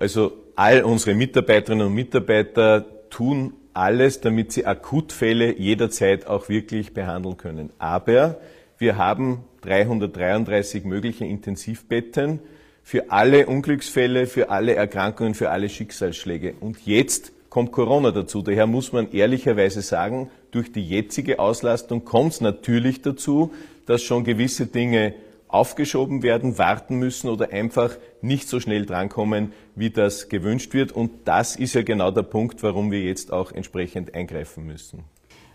Also 0.01 0.33
all 0.57 0.83
unsere 0.83 1.15
Mitarbeiterinnen 1.15 1.87
und 1.87 1.95
Mitarbeiter 1.95 2.87
tun 3.11 3.53
alles, 3.75 4.21
damit 4.23 4.51
sie 4.51 4.65
Akutfälle 4.65 5.57
jederzeit 5.57 6.27
auch 6.27 6.49
wirklich 6.49 6.95
behandeln 6.95 7.37
können. 7.37 7.71
Aber 7.79 8.41
wir 8.79 8.97
haben 8.97 9.45
333 9.61 10.85
mögliche 10.85 11.27
Intensivbetten 11.27 12.41
für 12.83 13.11
alle 13.11 13.47
Unglücksfälle, 13.47 14.27
für 14.27 14.49
alle 14.49 14.75
Erkrankungen, 14.75 15.35
für 15.35 15.51
alle 15.51 15.69
Schicksalsschläge. 15.69 16.55
Und 16.61 16.87
jetzt 16.87 17.33
kommt 17.51 17.71
Corona 17.71 18.11
dazu. 18.11 18.41
Daher 18.41 18.67
muss 18.67 18.93
man 18.93 19.13
ehrlicherweise 19.13 19.83
sagen, 19.83 20.31
durch 20.51 20.73
die 20.73 20.89
jetzige 20.89 21.39
Auslastung 21.39 22.07
kommt 22.07 22.33
es 22.33 22.41
natürlich 22.41 23.03
dazu, 23.03 23.53
dass 23.85 24.03
schon 24.03 24.25
gewisse 24.25 24.67
Dinge 24.67 25.13
aufgeschoben 25.53 26.23
werden, 26.23 26.59
warten 26.59 26.97
müssen 26.97 27.29
oder 27.29 27.53
einfach 27.53 27.97
nicht 28.23 28.49
so 28.49 28.61
schnell 28.61 28.87
drankommen, 28.87 29.53
wie 29.75 29.91
das 29.91 30.29
gewünscht 30.29 30.75
wird. 30.75 30.93
Und 30.93 31.27
das 31.27 31.57
ist 31.57 31.75
ja 31.75 31.83
genau 31.83 32.11
der 32.11 32.23
Punkt, 32.23 32.63
warum 32.63 32.91
wir 32.91 33.03
jetzt 33.03 33.33
auch 33.33 33.53
entsprechend 33.53 34.15
eingreifen 34.15 34.65
müssen. 34.67 35.05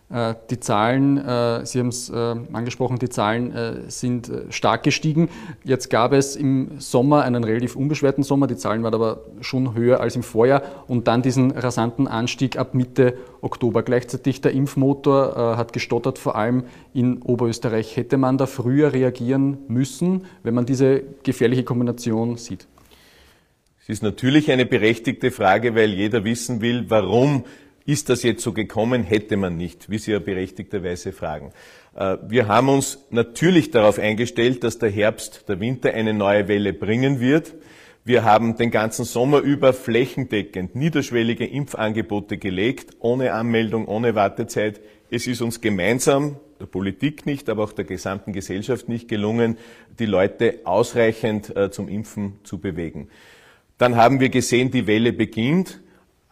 Äh, 0.10 0.36
die 0.52 0.60
Zahlen, 0.60 1.18
äh, 1.18 1.66
Sie 1.66 1.80
haben 1.80 1.88
es 1.88 2.10
äh, 2.10 2.36
angesprochen, 2.54 3.00
die 3.00 3.10
Zahlen 3.10 3.54
sind 3.88 4.32
stark 4.50 4.84
gestiegen. 4.84 5.30
Jetzt 5.64 5.90
gab 5.90 6.14
es 6.14 6.36
im 6.36 6.80
Sommer 6.80 7.24
einen 7.24 7.44
relativ 7.44 7.76
unbeschwerten 7.76 8.24
Sommer, 8.24 8.48
die 8.48 8.56
Zahlen 8.56 8.84
waren 8.84 8.94
aber 8.94 9.22
schon 9.42 9.74
höher 9.74 10.00
als 10.00 10.16
im 10.16 10.24
Vorjahr 10.24 10.62
und 10.88 11.08
dann 11.08 11.22
diesen 11.22 11.52
rasanten 11.52 12.08
Anstieg 12.08 12.58
ab 12.58 12.74
Mitte 12.74 13.18
Oktober. 13.42 13.84
Gleichzeitig 13.84 14.42
der 14.42 14.52
Impfmotor 14.52 15.58
hat 15.58 15.74
gestottert, 15.74 16.18
vor 16.18 16.36
allem 16.36 16.64
in 16.94 17.22
Oberösterreich. 17.22 17.96
Hätte 17.98 18.18
man 18.18 18.38
da 18.38 18.46
früher 18.46 18.94
reagieren 18.94 19.58
müssen, 19.68 20.26
wenn 20.44 20.54
man 20.54 20.66
diese 20.66 21.04
gefährliche 21.24 21.64
Kombination 21.64 22.38
sieht? 22.38 22.68
Es 23.82 23.90
ist 23.90 24.04
natürlich 24.04 24.52
eine 24.52 24.66
berechtigte 24.66 25.32
Frage, 25.32 25.76
weil 25.76 25.92
jeder 25.92 26.24
wissen 26.24 26.62
will, 26.62 26.86
warum 26.90 27.44
ist 27.86 28.10
das 28.10 28.24
jetzt 28.24 28.44
so 28.44 28.52
gekommen, 28.52 29.04
hätte 29.04 29.38
man 29.38 29.58
nicht, 29.58 29.90
wie 29.90 30.00
Sie 30.00 30.12
ja 30.12 30.20
berechtigterweise 30.20 31.12
fragen. 31.12 31.52
Äh, 31.96 32.18
wir 32.28 32.48
haben 32.48 32.70
uns 32.70 33.06
natürlich 33.10 33.72
darauf 33.72 34.00
eingestellt, 34.00 34.64
dass 34.64 34.80
der 34.80 34.90
Herbst, 34.90 35.48
der 35.48 35.60
Winter 35.60 35.94
eine 35.94 36.14
neue 36.14 36.48
Welle 36.48 36.74
bringen 36.74 37.20
wird. 37.20 37.54
Wir 38.04 38.24
haben 38.24 38.56
den 38.56 38.70
ganzen 38.70 39.04
Sommer 39.06 39.40
über 39.40 39.74
flächendeckend 39.74 40.76
niederschwellige 40.76 41.46
Impfangebote 41.46 42.38
gelegt, 42.38 42.98
ohne 43.00 43.34
Anmeldung, 43.34 43.88
ohne 43.88 44.14
Wartezeit. 44.14 44.80
Es 45.10 45.26
ist 45.26 45.42
uns 45.42 45.62
gemeinsam, 45.62 46.38
der 46.60 46.68
Politik 46.68 47.26
nicht, 47.26 47.50
aber 47.50 47.64
auch 47.64 47.74
der 47.74 47.86
gesamten 47.86 48.32
Gesellschaft 48.32 48.90
nicht 48.90 49.08
gelungen, 49.08 49.58
die 50.00 50.06
Leute 50.06 50.60
ausreichend 50.66 51.56
äh, 51.56 51.72
zum 51.72 51.88
Impfen 51.88 52.40
zu 52.44 52.60
bewegen. 52.60 53.10
Dann 53.78 53.96
haben 53.96 54.20
wir 54.20 54.30
gesehen, 54.30 54.72
die 54.72 54.88
Welle 54.88 55.12
beginnt. 55.12 55.82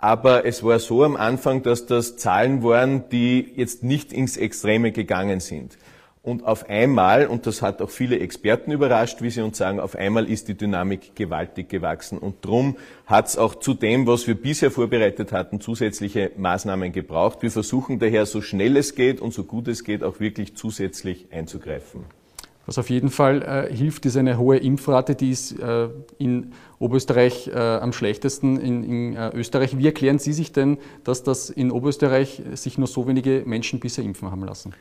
Aber 0.03 0.45
es 0.45 0.65
war 0.65 0.79
so 0.79 1.05
am 1.05 1.15
Anfang, 1.15 1.63
dass 1.63 1.85
das 1.85 2.17
Zahlen 2.17 2.61
waren, 2.61 3.07
die 3.07 3.53
jetzt 3.55 3.83
nicht 3.83 4.11
ins 4.11 4.35
Extreme 4.35 4.91
gegangen 4.91 5.39
sind. 5.39 5.77
Und 6.21 6.43
auf 6.43 6.69
einmal, 6.69 7.25
und 7.25 7.47
das 7.47 7.61
hat 7.61 7.81
auch 7.81 7.89
viele 7.89 8.19
Experten 8.19 8.73
überrascht, 8.73 9.21
wie 9.21 9.29
sie 9.29 9.41
uns 9.41 9.57
sagen, 9.57 9.79
auf 9.79 9.95
einmal 9.95 10.29
ist 10.29 10.49
die 10.49 10.55
Dynamik 10.55 11.15
gewaltig 11.15 11.69
gewachsen. 11.69 12.17
Und 12.17 12.43
drum 12.43 12.75
hat 13.05 13.27
es 13.27 13.37
auch 13.37 13.55
zu 13.55 13.73
dem, 13.73 14.05
was 14.05 14.27
wir 14.27 14.35
bisher 14.35 14.71
vorbereitet 14.71 15.31
hatten, 15.31 15.61
zusätzliche 15.61 16.31
Maßnahmen 16.35 16.91
gebraucht. 16.91 17.41
Wir 17.41 17.51
versuchen 17.51 17.97
daher, 17.99 18.25
so 18.25 18.41
schnell 18.41 18.75
es 18.75 18.95
geht 18.95 19.21
und 19.21 19.33
so 19.33 19.45
gut 19.45 19.69
es 19.69 19.85
geht, 19.85 20.03
auch 20.03 20.19
wirklich 20.19 20.57
zusätzlich 20.57 21.27
einzugreifen. 21.31 22.03
Was 22.65 22.77
auf 22.77 22.89
jeden 22.89 23.09
Fall 23.09 23.41
äh, 23.41 23.75
hilft, 23.75 24.05
ist 24.05 24.15
eine 24.15 24.37
hohe 24.37 24.57
Impfrate, 24.57 25.15
die 25.15 25.31
ist 25.31 25.59
äh, 25.59 25.89
in 26.17 26.53
Oberösterreich 26.79 27.49
äh, 27.49 27.57
am 27.57 27.91
schlechtesten 27.91 28.57
in, 28.57 28.83
in 28.83 29.15
äh, 29.15 29.31
Österreich. 29.33 29.77
Wie 29.77 29.85
erklären 29.85 30.17
Sie 30.17 30.31
sich 30.31 30.53
denn, 30.53 30.77
dass 31.03 31.23
das 31.23 31.49
in 31.49 31.71
Oberösterreich 31.71 32.41
sich 32.53 32.77
nur 32.77 32.87
so 32.87 33.05
wenige 33.05 33.43
Menschen 33.45 33.81
bisher 33.81 34.05
impfen 34.05 34.31
haben 34.31 34.45
lassen? 34.45 34.73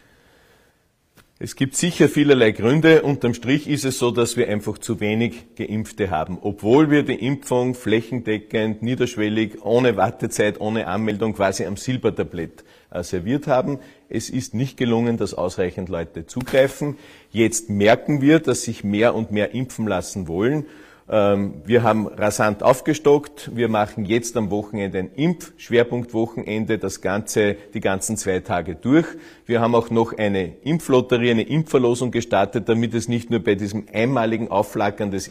Es 1.41 1.57
gibt 1.57 1.75
sicher 1.75 2.09
vielerlei 2.09 2.53
Gründe. 2.53 3.03
Unterm 3.03 3.35
Strich 3.35 3.69
ist 3.69 3.85
es 3.85 3.99
so, 3.99 4.12
dass 4.12 4.37
wir 4.37 4.49
einfach 4.49 4.79
zu 4.79 5.01
wenig 5.01 5.57
Geimpfte 5.57 6.09
haben. 6.09 6.39
Obwohl 6.41 6.89
wir 6.89 7.03
die 7.03 7.15
Impfung 7.15 7.75
flächendeckend, 7.75 8.83
niederschwellig, 8.83 9.65
ohne 9.65 9.97
Wartezeit, 9.97 10.61
ohne 10.61 10.87
Anmeldung 10.87 11.35
quasi 11.35 11.67
am 11.67 11.77
Silbertablett 11.77 12.62
serviert 13.00 13.46
haben. 13.46 13.78
Es 14.08 14.30
ist 14.30 14.54
nicht 14.54 14.76
gelungen, 14.76 15.16
dass 15.16 15.34
ausreichend 15.34 15.88
Leute 15.88 16.26
zugreifen. 16.26 16.96
Jetzt 17.30 17.70
merken 17.70 18.20
wir, 18.20 18.38
dass 18.38 18.62
sich 18.62 18.84
mehr 18.84 19.14
und 19.14 19.32
mehr 19.32 19.54
impfen 19.54 19.87
lassen 19.87 20.28
wollen. 20.28 20.66
Ähm, 21.08 21.62
wir 21.64 21.82
haben 21.82 22.06
rasant 22.06 22.62
aufgestockt. 22.62 23.50
Wir 23.54 23.68
machen 23.68 24.04
jetzt 24.04 24.37
am 24.37 24.50
Wochenende 24.50 24.99
ein 24.99 25.11
Impfschwerpunktwochenende, 25.14 26.78
das 26.78 27.00
Ganze, 27.00 27.56
die 27.75 27.80
ganzen 27.80 28.16
zwei 28.16 28.40
Tage 28.40 28.76
durch. 28.76 29.06
Wir 29.44 29.61
haben 29.61 29.75
auch 29.75 29.90
noch 29.90 30.16
eine 30.16 30.54
Impflotterie, 30.62 31.32
eine 31.32 31.42
Impfverlosung 31.42 32.12
gestartet, 32.12 32.68
damit 32.68 32.94
es 32.94 33.08
nicht 33.08 33.30
nur 33.30 33.40
bei 33.40 33.54
diesem 33.54 33.87
einmaligen 33.92 34.50
Aufflackern 34.50 35.11
des 35.11 35.28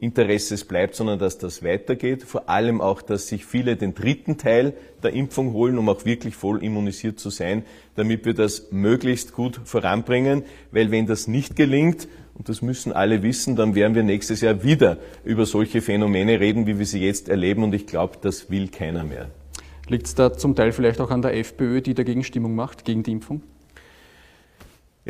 Impfinteresses 0.00 0.64
bleibt, 0.64 0.94
sondern 0.94 1.18
dass 1.18 1.38
das 1.38 1.64
weitergeht. 1.64 2.22
Vor 2.22 2.48
allem 2.48 2.80
auch, 2.80 3.02
dass 3.02 3.26
sich 3.26 3.44
viele 3.44 3.74
den 3.74 3.94
dritten 3.94 4.38
Teil 4.38 4.74
der 5.02 5.12
Impfung 5.12 5.52
holen, 5.52 5.76
um 5.76 5.88
auch 5.88 6.04
wirklich 6.04 6.36
voll 6.36 6.62
immunisiert 6.62 7.18
zu 7.18 7.30
sein, 7.30 7.64
damit 7.96 8.24
wir 8.24 8.32
das 8.32 8.70
möglichst 8.70 9.32
gut 9.32 9.60
voranbringen. 9.64 10.44
Weil 10.70 10.92
wenn 10.92 11.06
das 11.06 11.26
nicht 11.26 11.56
gelingt, 11.56 12.06
und 12.34 12.48
das 12.48 12.62
müssen 12.62 12.92
alle 12.92 13.24
wissen, 13.24 13.56
dann 13.56 13.74
werden 13.74 13.96
wir 13.96 14.04
nächstes 14.04 14.40
Jahr 14.40 14.62
wieder 14.62 14.98
über 15.24 15.44
solche 15.44 15.82
Phänomene 15.82 16.38
reden, 16.38 16.68
wie 16.68 16.78
wir 16.78 16.86
sie 16.86 17.04
jetzt 17.04 17.28
erleben. 17.28 17.64
Und 17.64 17.74
ich 17.74 17.88
glaube, 17.88 18.18
das 18.20 18.48
will 18.48 18.68
keiner 18.68 19.02
mehr. 19.02 19.30
Liegt 19.88 20.06
es 20.06 20.14
da 20.14 20.32
zum 20.32 20.54
Teil 20.54 20.70
vielleicht 20.70 21.00
auch 21.00 21.10
an 21.10 21.22
der 21.22 21.36
FPÖ, 21.36 21.80
die 21.80 21.94
dagegen 21.94 22.22
Stimmung 22.22 22.54
macht, 22.54 22.84
gegen 22.84 23.02
die 23.02 23.10
Impfung? 23.10 23.42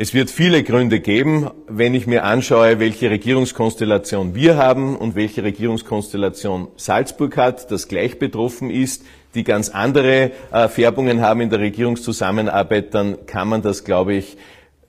Es 0.01 0.13
wird 0.13 0.31
viele 0.31 0.63
Gründe 0.63 1.01
geben, 1.01 1.49
wenn 1.67 1.93
ich 1.93 2.07
mir 2.07 2.23
anschaue, 2.23 2.79
welche 2.79 3.09
Regierungskonstellation 3.09 4.33
wir 4.33 4.55
haben 4.55 4.95
und 4.95 5.15
welche 5.15 5.43
Regierungskonstellation 5.43 6.69
Salzburg 6.77 7.35
hat, 7.35 7.69
das 7.69 7.89
gleich 7.89 8.17
betroffen 8.17 8.69
ist, 8.69 9.03
die 9.35 9.43
ganz 9.43 9.67
andere 9.67 10.31
äh, 10.53 10.69
Färbungen 10.69 11.19
haben 11.19 11.41
in 11.41 11.49
der 11.49 11.59
Regierungszusammenarbeit, 11.59 12.93
dann 12.93 13.25
kann 13.25 13.49
man 13.49 13.61
das, 13.61 13.83
glaube 13.83 14.13
ich, 14.13 14.37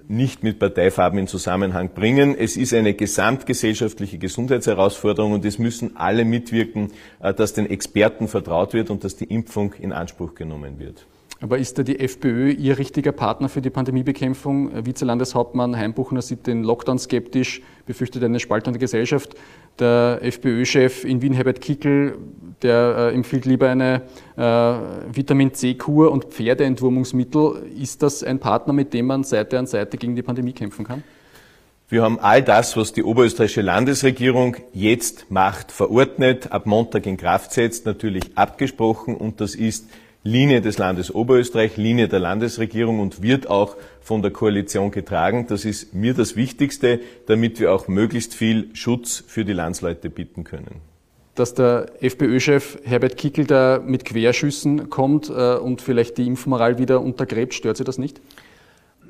nicht 0.06 0.44
mit 0.44 0.60
Parteifarben 0.60 1.18
in 1.18 1.26
Zusammenhang 1.26 1.90
bringen. 1.92 2.36
Es 2.38 2.56
ist 2.56 2.72
eine 2.72 2.94
gesamtgesellschaftliche 2.94 4.18
Gesundheitsherausforderung 4.18 5.32
und 5.32 5.44
es 5.44 5.58
müssen 5.58 5.96
alle 5.96 6.24
mitwirken, 6.24 6.92
äh, 7.20 7.34
dass 7.34 7.52
den 7.52 7.68
Experten 7.68 8.28
vertraut 8.28 8.74
wird 8.74 8.90
und 8.90 9.02
dass 9.02 9.16
die 9.16 9.24
Impfung 9.24 9.72
in 9.72 9.92
Anspruch 9.92 10.36
genommen 10.36 10.78
wird. 10.78 11.04
Aber 11.42 11.56
ist 11.56 11.78
da 11.78 11.82
die 11.82 11.98
FPÖ 11.98 12.50
Ihr 12.50 12.76
richtiger 12.76 13.12
Partner 13.12 13.48
für 13.48 13.62
die 13.62 13.70
Pandemiebekämpfung? 13.70 14.84
Vizelandeshauptmann 14.84 15.74
Heimbuchner 15.74 16.20
sieht 16.20 16.46
den 16.46 16.62
Lockdown 16.62 16.98
skeptisch, 16.98 17.62
befürchtet 17.86 18.22
eine 18.22 18.40
Spaltung 18.40 18.74
der 18.74 18.80
Gesellschaft. 18.80 19.34
Der 19.78 20.18
FPÖ-Chef 20.20 21.04
in 21.04 21.22
Wien, 21.22 21.32
Herbert 21.32 21.62
Kickel, 21.62 22.18
der 22.60 23.10
äh, 23.10 23.14
empfiehlt 23.14 23.46
lieber 23.46 23.70
eine 23.70 24.02
äh, 24.36 24.42
Vitamin 25.16 25.54
C-Kur 25.54 26.12
und 26.12 26.26
Pferdeentwurmungsmittel. 26.26 27.62
Ist 27.80 28.02
das 28.02 28.22
ein 28.22 28.38
Partner, 28.38 28.74
mit 28.74 28.92
dem 28.92 29.06
man 29.06 29.24
Seite 29.24 29.58
an 29.58 29.66
Seite 29.66 29.96
gegen 29.96 30.14
die 30.14 30.22
Pandemie 30.22 30.52
kämpfen 30.52 30.84
kann? 30.84 31.02
Wir 31.88 32.02
haben 32.02 32.20
all 32.20 32.42
das, 32.42 32.76
was 32.76 32.92
die 32.92 33.02
oberösterreichische 33.02 33.62
Landesregierung 33.62 34.56
jetzt 34.74 35.30
macht, 35.30 35.72
verordnet, 35.72 36.52
ab 36.52 36.66
Montag 36.66 37.06
in 37.06 37.16
Kraft 37.16 37.52
setzt, 37.52 37.86
natürlich 37.86 38.36
abgesprochen 38.36 39.16
und 39.16 39.40
das 39.40 39.54
ist 39.54 39.86
Linie 40.22 40.60
des 40.60 40.76
Landes 40.76 41.14
Oberösterreich, 41.14 41.78
Linie 41.78 42.06
der 42.06 42.18
Landesregierung 42.18 43.00
und 43.00 43.22
wird 43.22 43.48
auch 43.48 43.76
von 44.02 44.20
der 44.20 44.30
Koalition 44.30 44.90
getragen. 44.90 45.46
Das 45.48 45.64
ist 45.64 45.94
mir 45.94 46.12
das 46.12 46.36
Wichtigste, 46.36 47.00
damit 47.26 47.58
wir 47.58 47.72
auch 47.72 47.88
möglichst 47.88 48.34
viel 48.34 48.68
Schutz 48.74 49.24
für 49.26 49.46
die 49.46 49.54
Landsleute 49.54 50.10
bieten 50.10 50.44
können. 50.44 50.82
Dass 51.36 51.54
der 51.54 51.86
FPÖ-Chef 52.00 52.80
Herbert 52.84 53.16
Kickel 53.16 53.46
da 53.46 53.80
mit 53.82 54.04
Querschüssen 54.04 54.90
kommt 54.90 55.30
äh, 55.30 55.54
und 55.54 55.80
vielleicht 55.80 56.18
die 56.18 56.26
Impfmoral 56.26 56.78
wieder 56.78 57.00
untergräbt, 57.00 57.54
stört 57.54 57.78
Sie 57.78 57.84
das 57.84 57.96
nicht? 57.96 58.20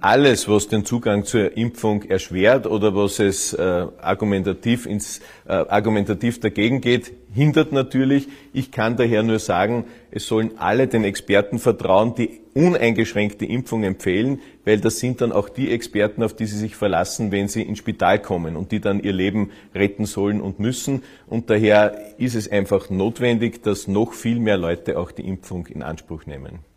Alles, 0.00 0.48
was 0.48 0.68
den 0.68 0.84
Zugang 0.84 1.24
zur 1.24 1.56
Impfung 1.56 2.02
erschwert 2.04 2.66
oder 2.66 2.94
was 2.94 3.18
es 3.18 3.52
äh, 3.52 3.86
argumentativ, 4.00 4.86
ins, 4.86 5.20
äh, 5.46 5.52
argumentativ 5.52 6.40
dagegen 6.40 6.80
geht, 6.80 7.12
hindert 7.32 7.72
natürlich. 7.72 8.28
Ich 8.52 8.70
kann 8.70 8.96
daher 8.96 9.22
nur 9.22 9.38
sagen, 9.38 9.84
es 10.10 10.26
sollen 10.26 10.52
alle 10.58 10.86
den 10.86 11.04
Experten 11.04 11.58
vertrauen, 11.58 12.14
die 12.14 12.40
uneingeschränkte 12.54 13.44
Impfung 13.44 13.84
empfehlen, 13.84 14.40
weil 14.64 14.80
das 14.80 14.98
sind 14.98 15.20
dann 15.20 15.32
auch 15.32 15.48
die 15.48 15.70
Experten, 15.70 16.22
auf 16.22 16.34
die 16.34 16.46
sie 16.46 16.58
sich 16.58 16.76
verlassen, 16.76 17.30
wenn 17.30 17.48
sie 17.48 17.62
ins 17.62 17.78
Spital 17.78 18.20
kommen 18.20 18.56
und 18.56 18.72
die 18.72 18.80
dann 18.80 19.02
ihr 19.02 19.12
Leben 19.12 19.50
retten 19.74 20.06
sollen 20.06 20.40
und 20.40 20.58
müssen. 20.58 21.02
Und 21.26 21.50
daher 21.50 22.18
ist 22.18 22.34
es 22.34 22.50
einfach 22.50 22.90
notwendig, 22.90 23.62
dass 23.62 23.86
noch 23.86 24.14
viel 24.14 24.40
mehr 24.40 24.56
Leute 24.56 24.98
auch 24.98 25.12
die 25.12 25.28
Impfung 25.28 25.66
in 25.66 25.82
Anspruch 25.82 26.26
nehmen. 26.26 26.69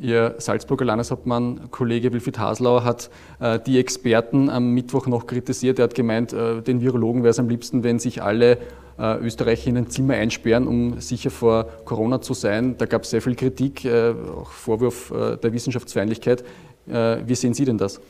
Ihr 0.00 0.36
Salzburger 0.38 0.86
Landeshauptmann, 0.86 1.70
Kollege 1.70 2.12
Wilfried 2.12 2.38
Haslauer, 2.38 2.84
hat 2.84 3.10
äh, 3.38 3.58
die 3.58 3.78
Experten 3.78 4.48
am 4.48 4.70
Mittwoch 4.72 5.06
noch 5.06 5.26
kritisiert. 5.26 5.78
Er 5.78 5.84
hat 5.84 5.94
gemeint, 5.94 6.32
äh, 6.32 6.62
den 6.62 6.80
Virologen 6.80 7.22
wäre 7.22 7.30
es 7.30 7.38
am 7.38 7.50
liebsten, 7.50 7.84
wenn 7.84 7.98
sich 7.98 8.22
alle 8.22 8.56
äh, 8.98 9.18
Österreicher 9.18 9.68
in 9.68 9.76
ein 9.76 9.90
Zimmer 9.90 10.14
einsperren, 10.14 10.66
um 10.66 11.00
sicher 11.00 11.30
vor 11.30 11.66
Corona 11.84 12.22
zu 12.22 12.32
sein. 12.32 12.78
Da 12.78 12.86
gab 12.86 13.02
es 13.02 13.10
sehr 13.10 13.20
viel 13.20 13.34
Kritik, 13.34 13.84
äh, 13.84 14.14
auch 14.36 14.50
Vorwurf 14.50 15.10
äh, 15.10 15.36
der 15.36 15.52
Wissenschaftsfeindlichkeit. 15.52 16.44
Äh, 16.88 17.18
wie 17.26 17.34
sehen 17.34 17.52
Sie 17.52 17.66
denn 17.66 17.76
das? 17.76 18.00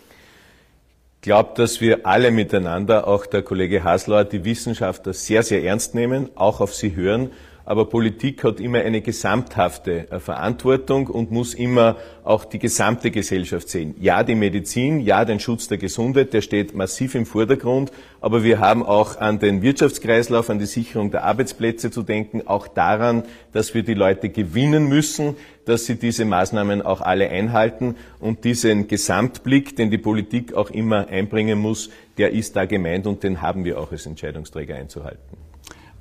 Ich 1.17 1.23
glaube, 1.23 1.51
dass 1.57 1.81
wir 1.81 2.07
alle 2.07 2.31
miteinander, 2.31 3.09
auch 3.09 3.27
der 3.27 3.43
Kollege 3.43 3.83
Haslauer, 3.83 4.25
die 4.25 4.45
Wissenschaftler 4.45 5.13
sehr, 5.13 5.43
sehr 5.43 5.65
ernst 5.65 5.97
nehmen, 5.97 6.31
auch 6.37 6.61
auf 6.61 6.73
sie 6.73 6.95
hören 6.95 7.31
aber 7.65 7.85
Politik 7.85 8.43
hat 8.45 8.61
immer 8.61 8.79
eine 8.79 9.01
gesamthafte 9.01 10.11
äh, 10.11 10.19
Verantwortung 10.19 11.07
und 11.07 11.31
muss 11.31 11.55
immer 11.55 11.97
auch 12.25 12.45
die 12.45 12.59
gesamte 12.59 13.11
Gesellschaft 13.11 13.69
sehen. 13.69 13.95
Ja, 14.01 14.23
die 14.23 14.35
Medizin, 14.35 15.01
ja, 15.01 15.25
den 15.25 15.41
Schutz 15.41 15.69
der 15.69 15.79
Gesundheit, 15.79 16.33
der 16.33 16.43
steht 16.43 16.75
massiv 16.75 17.15
im 17.15 17.27
Vordergrund, 17.27 17.93
aber 18.21 18.45
wir 18.45 18.61
haben 18.61 18.85
auch 18.85 19.19
an 19.19 19.39
den 19.39 19.63
Wirtschaftskreislauf, 19.63 20.51
an 20.51 20.59
die 20.59 20.67
Sicherung 20.67 21.11
der 21.11 21.25
Arbeitsplätze 21.25 21.91
zu 21.91 22.03
denken, 22.03 22.47
auch 22.47 22.69
daran, 22.69 23.25
dass 23.53 23.75
wir 23.75 23.83
die 23.83 23.95
Leute 23.95 24.29
gewinnen 24.29 24.89
müssen, 24.89 25.37
dass 25.65 25.87
sie 25.87 25.97
diese 25.97 26.25
Maßnahmen 26.25 26.83
auch 26.83 27.01
alle 27.01 27.31
einhalten. 27.31 27.97
Und 28.19 28.45
diesen 28.45 28.89
Gesamtblick, 28.89 29.77
den 29.77 29.91
die 29.91 29.99
Politik 29.99 30.55
auch 30.55 30.71
immer 30.71 31.09
einbringen 31.09 31.59
muss, 31.59 31.91
der 32.19 32.33
ist 32.33 32.57
da 32.57 32.67
gemeint 32.67 33.07
und 33.07 33.23
den 33.23 33.41
haben 33.41 33.65
wir 33.65 33.79
auch 33.79 33.93
als 33.93 34.07
Entscheidungsträger 34.07 34.75
einzuhalten 34.75 35.40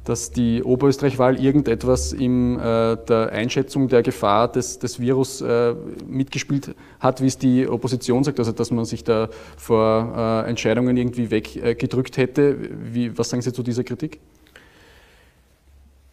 dass 0.09 0.31
die 0.31 0.63
Oberösterreich-Wahl 0.63 1.39
irgendetwas 1.39 2.13
in 2.13 2.57
äh, 2.57 2.97
der 3.07 3.29
Einschätzung 3.31 3.89
der 3.89 4.01
Gefahr 4.01 4.51
des, 4.51 4.79
des 4.79 4.99
Virus 4.99 5.39
äh, 5.41 5.75
mitgespielt 6.07 6.73
hat, 6.99 7.21
wie 7.21 7.27
es 7.27 7.37
die 7.37 7.67
Opposition 7.67 8.23
sagt, 8.23 8.39
also 8.39 8.51
dass 8.51 8.71
man 8.71 8.85
sich 8.85 9.03
da 9.03 9.29
vor 9.55 10.43
äh, 10.45 10.49
Entscheidungen 10.49 10.97
irgendwie 10.97 11.29
weggedrückt 11.29 12.17
hätte. 12.17 12.57
Wie, 12.91 13.15
was 13.19 13.29
sagen 13.29 13.43
Sie 13.43 13.53
zu 13.53 13.61
dieser 13.61 13.83
Kritik? 13.83 14.19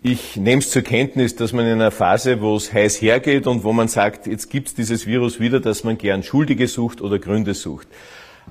Ich 0.03 0.37
nehme 0.37 0.61
es 0.61 0.71
zur 0.71 0.83
Kenntnis, 0.83 1.35
dass 1.35 1.55
man 1.55 1.65
in 1.65 1.73
einer 1.73 1.91
Phase, 1.91 2.43
wo 2.43 2.55
es 2.55 2.71
heiß 2.71 3.00
hergeht 3.00 3.47
und 3.47 3.65
wo 3.65 3.73
man 3.73 3.88
sagt, 3.88 4.26
jetzt 4.26 4.50
gibt 4.50 4.69
es 4.69 4.75
dieses 4.75 5.07
Virus 5.07 5.41
wieder, 5.41 5.59
dass 5.59 5.85
man 5.85 5.97
gern 5.97 6.23
Schuldige 6.23 6.69
sucht 6.69 7.00
oder 7.00 7.19
Gründe 7.19 7.55
sucht. 7.55 7.88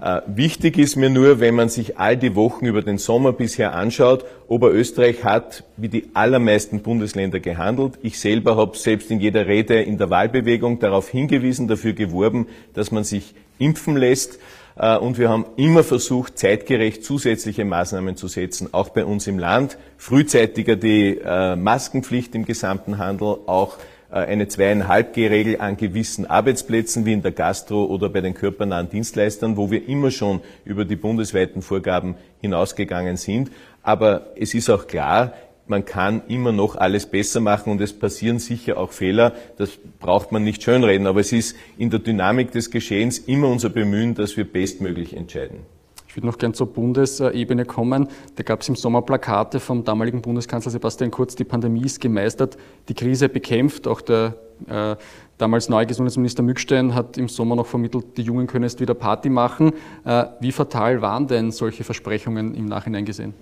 Äh, 0.02 0.22
wichtig 0.28 0.78
ist 0.78 0.98
mir 0.98 1.10
nur, 1.10 1.40
wenn 1.40 1.56
man 1.56 1.70
sich 1.70 1.98
all 1.98 2.18
die 2.18 2.36
Wochen 2.36 2.66
über 2.66 2.82
den 2.82 2.98
Sommer 2.98 3.32
bisher 3.32 3.74
anschaut, 3.74 4.25
Oberösterreich 4.48 5.24
hat 5.24 5.64
wie 5.78 5.88
die 5.88 6.10
allermeisten 6.14 6.82
Bundesländer 6.82 7.40
gehandelt. 7.40 7.94
Ich 8.02 8.20
selber 8.20 8.58
habe 8.58 8.78
selbst 8.78 9.10
in 9.10 9.22
jeder 9.22 9.48
Rede 9.48 9.82
in 9.82 9.98
der 9.98 10.10
Wahlbewegung 10.10 10.80
darauf 10.80 11.10
hingewiesen, 11.10 11.68
dafür 11.68 11.94
geworben, 11.94 12.48
dass 12.74 12.92
man 12.92 13.06
sich 13.06 13.36
impfen 13.58 13.96
lässt. 13.96 14.40
Äh, 14.78 14.98
und 14.98 15.18
wir 15.18 15.30
haben 15.30 15.46
immer 15.56 15.84
versucht, 15.84 16.38
zeitgerecht 16.38 17.06
zusätzliche 17.06 17.64
Maßnahmen 17.64 18.18
zu 18.18 18.28
setzen, 18.28 18.70
auch 18.74 18.90
bei 18.90 19.06
uns 19.06 19.28
im 19.28 19.40
Land. 19.40 19.78
Frühzeitiger 19.98 20.75
die 20.75 21.20
äh, 21.24 21.56
Maskenpflicht 21.56 22.36
im 22.36 22.44
gesamten 22.44 22.98
Handel, 22.98 23.38
auch 23.46 23.78
eine 24.15 24.48
zweieinhalb 24.48 25.13
G-Regel 25.13 25.60
an 25.60 25.75
gewissen 25.75 26.25
Arbeitsplätzen 26.25 27.05
wie 27.05 27.13
in 27.13 27.22
der 27.22 27.34
Gastro 27.34 27.86
oder 27.86 28.07
bei 28.10 28.22
den 28.22 28.34
körpernahen 28.34 28.89
Dienstleistern, 28.89 29.57
wo 29.57 29.72
wir 29.72 29.88
immer 29.89 30.10
schon 30.10 30.41
über 30.63 30.86
die 30.86 30.95
bundesweiten 30.95 31.62
Vorgaben 31.62 32.15
hinausgegangen 32.39 33.17
sind. 33.17 33.51
Aber 33.84 34.27
es 34.38 34.53
ist 34.53 34.69
auch 34.69 34.88
klar, 34.88 35.34
man 35.67 35.84
kann 35.84 36.22
immer 36.27 36.51
noch 36.51 36.75
alles 36.75 37.07
besser 37.07 37.41
machen 37.41 37.72
und 37.72 37.81
es 37.81 37.91
passieren 37.91 38.39
sicher 38.39 38.77
auch 38.77 38.91
Fehler. 38.91 39.34
Das 39.57 39.72
braucht 40.00 40.31
man 40.31 40.43
nicht 40.43 40.63
schönreden, 40.63 41.07
aber 41.07 41.19
es 41.19 41.34
ist 41.34 41.55
in 41.77 41.89
der 41.89 42.00
Dynamik 42.00 42.51
des 42.51 42.72
Geschehens 42.72 43.17
immer 43.17 43.50
unser 43.50 43.69
Bemühen, 43.69 44.15
dass 44.15 44.38
wir 44.38 44.45
bestmöglich 44.45 45.15
entscheiden. 45.15 45.75
Ich 46.15 46.17
würde 46.17 46.27
noch 46.27 46.38
gern 46.38 46.53
zur 46.53 46.67
Bundesebene 46.67 47.65
kommen. 47.65 48.07
Da 48.38 48.43
gab 48.43 48.62
es 48.62 48.69
im 48.69 48.77
Sommer 48.77 49.01
Plakate 49.01 49.60
vom 49.60 49.84
damaligen 49.84 50.22
Bundeskanzler 50.22 50.72
Sebastian 50.72 51.12
Kurz, 51.12 51.36
die 51.36 51.43
Pandemie 51.43 51.84
ist 51.84 52.00
gemeistert, 52.00 52.55
die 52.88 52.93
Krise 52.93 53.27
bekämpft. 53.27 53.86
Auch 53.86 54.00
der 54.00 54.38
äh, 54.69 54.95
damals 55.38 55.67
neue 55.67 55.86
Gesundheitsminister 55.86 56.41
Mückstein 56.41 56.95
hat 56.95 57.17
im 57.17 57.27
Sommer 57.27 57.57
noch 57.57 57.65
vermittelt, 57.65 58.15
die 58.15 58.22
Jungen 58.22 58.48
können 58.48 58.63
jetzt 58.63 58.79
wieder 58.79 58.93
Party 58.93 59.27
machen. 59.27 59.74
Äh, 60.05 60.27
wie 60.39 60.53
fatal 60.53 61.01
waren 61.01 61.27
denn 61.27 61.51
solche 61.51 61.84
Versprechungen 61.84 62.55
im 62.55 62.63
Nachhinein 62.63 63.03
gesehen? 63.03 63.34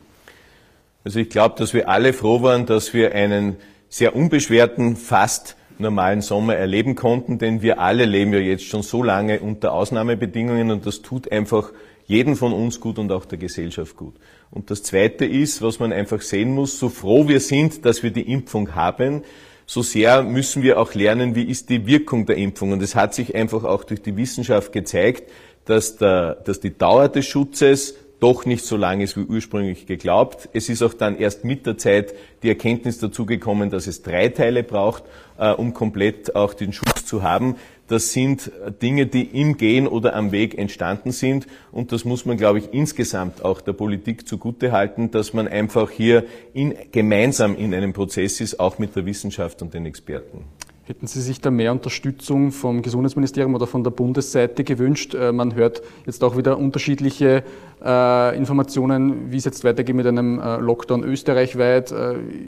Also 1.04 1.20
ich 1.20 1.30
glaube, 1.30 1.54
dass 1.60 1.76
wir 1.76 1.88
alle 1.88 2.12
froh 2.12 2.42
waren, 2.42 2.66
dass 2.66 2.92
wir 2.96 3.14
einen 3.14 3.58
sehr 3.88 4.16
unbeschwerten, 4.16 4.96
fast 4.96 5.58
normalen 5.78 6.22
Sommer 6.22 6.56
erleben 6.56 6.96
konnten, 6.96 7.38
denn 7.38 7.62
wir 7.62 7.80
alle 7.80 8.06
leben 8.06 8.34
ja 8.34 8.40
jetzt 8.40 8.66
schon 8.66 8.82
so 8.82 9.04
lange 9.04 9.42
unter 9.42 9.74
Ausnahmebedingungen 9.74 10.72
und 10.72 10.88
das 10.88 11.04
tut 11.04 11.32
einfach 11.32 11.72
jeden 12.06 12.36
von 12.36 12.54
uns 12.54 12.80
gut 12.80 13.00
und 13.00 13.12
auch 13.12 13.26
der 13.26 13.38
Gesellschaft 13.38 13.96
gut. 13.96 14.16
Und 14.52 14.70
das 14.70 14.84
Zweite 14.84 15.26
ist, 15.26 15.62
was 15.62 15.80
man 15.80 15.94
einfach 15.94 16.22
sehen 16.22 16.52
muss, 16.52 16.78
so 16.78 16.90
froh 16.90 17.28
wir 17.28 17.40
sind, 17.40 17.86
dass 17.86 18.04
wir 18.04 18.12
die 18.12 18.32
Impfung 18.32 18.76
haben, 18.76 19.24
so 19.66 19.82
sehr 19.82 20.24
müssen 20.24 20.62
wir 20.62 20.80
auch 20.80 20.94
lernen, 20.94 21.36
wie 21.36 21.44
ist 21.44 21.70
die 21.70 21.86
Wirkung 21.86 22.26
der 22.26 22.38
Impfung. 22.38 22.74
Und 22.74 22.82
es 22.82 22.96
hat 22.96 23.14
sich 23.14 23.34
einfach 23.34 23.64
auch 23.64 23.84
durch 23.84 24.02
die 24.02 24.18
Wissenschaft 24.18 24.74
gezeigt, 24.74 25.32
dass, 25.66 25.98
der, 25.98 26.36
dass 26.36 26.60
die 26.60 26.78
Dauer 26.78 27.08
des 27.08 27.26
Schutzes 27.26 27.96
doch 28.20 28.46
nicht 28.46 28.64
so 28.64 28.78
lang 28.78 29.02
ist 29.02 29.18
wie 29.18 29.26
ursprünglich 29.26 29.86
geglaubt. 29.86 30.48
Es 30.54 30.70
ist 30.70 30.82
auch 30.82 30.94
dann 30.94 31.18
erst 31.18 31.44
mit 31.44 31.66
der 31.66 31.78
Zeit 31.78 32.14
die 32.42 32.48
Erkenntnis 32.48 32.98
dazugekommen, 33.00 33.70
dass 33.70 33.86
es 33.86 34.02
drei 34.02 34.30
Teile 34.30 34.64
braucht, 34.64 35.04
äh, 35.38 35.52
um 35.52 35.74
komplett 35.74 36.34
auch 36.34 36.54
den 36.54 36.72
Schutz 36.72 37.06
zu 37.06 37.22
haben. 37.22 37.58
Das 37.88 38.14
sind 38.14 38.52
Dinge, 38.82 39.08
die 39.08 39.24
im 39.24 39.58
Gehen 39.58 39.88
oder 39.88 40.16
am 40.16 40.32
Weg 40.32 40.58
entstanden 40.58 41.12
sind. 41.12 41.48
Und 41.72 41.92
das 41.92 42.06
muss 42.06 42.26
man, 42.26 42.38
glaube 42.38 42.60
ich, 42.60 42.74
insgesamt 42.74 43.44
auch 43.44 43.62
der 43.62 43.74
Politik 43.74 44.28
zugute 44.28 44.72
halten, 44.72 45.12
dass 45.12 45.34
man 45.34 45.48
einfach 45.48 45.92
hier 45.92 46.24
in, 46.54 46.74
gemeinsam 46.92 47.56
in 47.56 47.74
einem 47.74 47.94
Prozess 47.94 48.40
ist, 48.40 48.60
auch 48.60 48.80
mit 48.80 48.96
der 48.96 49.06
Wissenschaft 49.06 49.62
und 49.62 49.74
den 49.74 49.86
Experten. 49.86 50.46
Hätten 50.86 51.08
Sie 51.08 51.22
sich 51.22 51.40
da 51.40 51.50
mehr 51.50 51.72
Unterstützung 51.72 52.52
vom 52.52 52.82
Gesundheitsministerium 52.82 53.56
oder 53.56 53.68
von 53.68 53.86
der 53.86 53.92
Bundesseite 53.92 54.66
gewünscht? 54.66 55.16
Äh, 55.16 55.32
man 55.32 55.56
hört 55.56 55.82
jetzt 56.06 56.22
auch 56.26 56.36
wieder 56.36 56.58
unterschiedliche 56.58 57.44
äh, 57.82 58.38
Informationen, 58.38 59.32
wie 59.32 59.38
es 59.38 59.46
jetzt 59.46 59.64
weitergeht 59.64 59.96
mit 59.96 60.06
einem 60.06 60.40
äh, 60.40 60.58
Lockdown 60.58 61.04
österreichweit. 61.04 61.94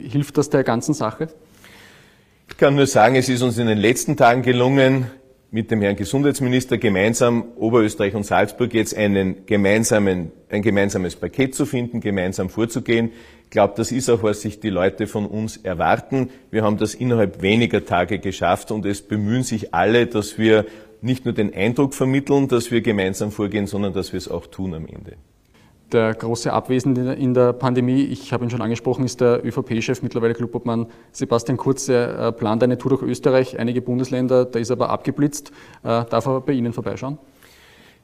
Hilft 0.02 0.36
das 0.36 0.50
der 0.50 0.64
ganzen 0.64 0.92
Sache? 0.92 1.28
Ich 2.50 2.58
kann 2.58 2.74
nur 2.74 2.86
sagen, 2.86 3.16
es 3.16 3.30
ist 3.30 3.40
uns 3.40 3.56
in 3.56 3.68
den 3.68 3.78
letzten 3.78 4.18
Tagen 4.18 4.42
gelungen, 4.42 5.06
mit 5.56 5.70
dem 5.70 5.80
Herrn 5.80 5.96
Gesundheitsminister 5.96 6.76
gemeinsam 6.76 7.52
Oberösterreich 7.56 8.14
und 8.14 8.24
Salzburg 8.26 8.74
jetzt 8.74 8.94
einen 8.94 9.46
gemeinsamen, 9.46 10.30
ein 10.50 10.60
gemeinsames 10.60 11.16
Paket 11.16 11.54
zu 11.54 11.64
finden, 11.64 12.00
gemeinsam 12.00 12.50
vorzugehen. 12.50 13.10
Ich 13.44 13.50
glaube, 13.52 13.72
das 13.74 13.90
ist 13.90 14.10
auch, 14.10 14.22
was 14.22 14.42
sich 14.42 14.60
die 14.60 14.68
Leute 14.68 15.06
von 15.06 15.24
uns 15.24 15.56
erwarten. 15.56 16.28
Wir 16.50 16.62
haben 16.62 16.76
das 16.76 16.94
innerhalb 16.94 17.40
weniger 17.40 17.86
Tage 17.86 18.18
geschafft 18.18 18.70
und 18.70 18.84
es 18.84 19.00
bemühen 19.00 19.44
sich 19.44 19.72
alle, 19.72 20.06
dass 20.06 20.36
wir 20.36 20.66
nicht 21.00 21.24
nur 21.24 21.32
den 21.32 21.54
Eindruck 21.54 21.94
vermitteln, 21.94 22.48
dass 22.48 22.70
wir 22.70 22.82
gemeinsam 22.82 23.30
vorgehen, 23.30 23.66
sondern 23.66 23.94
dass 23.94 24.12
wir 24.12 24.18
es 24.18 24.28
auch 24.28 24.46
tun 24.48 24.74
am 24.74 24.86
Ende. 24.86 25.16
Der 25.92 26.14
große 26.14 26.52
Abwesende 26.52 27.12
in 27.12 27.32
der 27.32 27.52
Pandemie, 27.52 28.02
ich 28.02 28.32
habe 28.32 28.44
ihn 28.44 28.50
schon 28.50 28.60
angesprochen, 28.60 29.04
ist 29.04 29.20
der 29.20 29.46
ÖVP-Chef, 29.46 30.02
mittlerweile 30.02 30.34
Clubobmann 30.34 30.86
Sebastian 31.12 31.56
Kurz. 31.56 31.88
Er 31.88 32.32
plant 32.32 32.64
eine 32.64 32.76
Tour 32.76 32.90
durch 32.90 33.02
Österreich, 33.02 33.56
einige 33.60 33.80
Bundesländer, 33.82 34.46
da 34.46 34.58
ist 34.58 34.70
er 34.70 34.72
aber 34.74 34.90
abgeblitzt. 34.90 35.52
Äh, 35.84 36.04
darf 36.10 36.26
er 36.26 36.40
bei 36.40 36.54
Ihnen 36.54 36.72
vorbeischauen? 36.72 37.18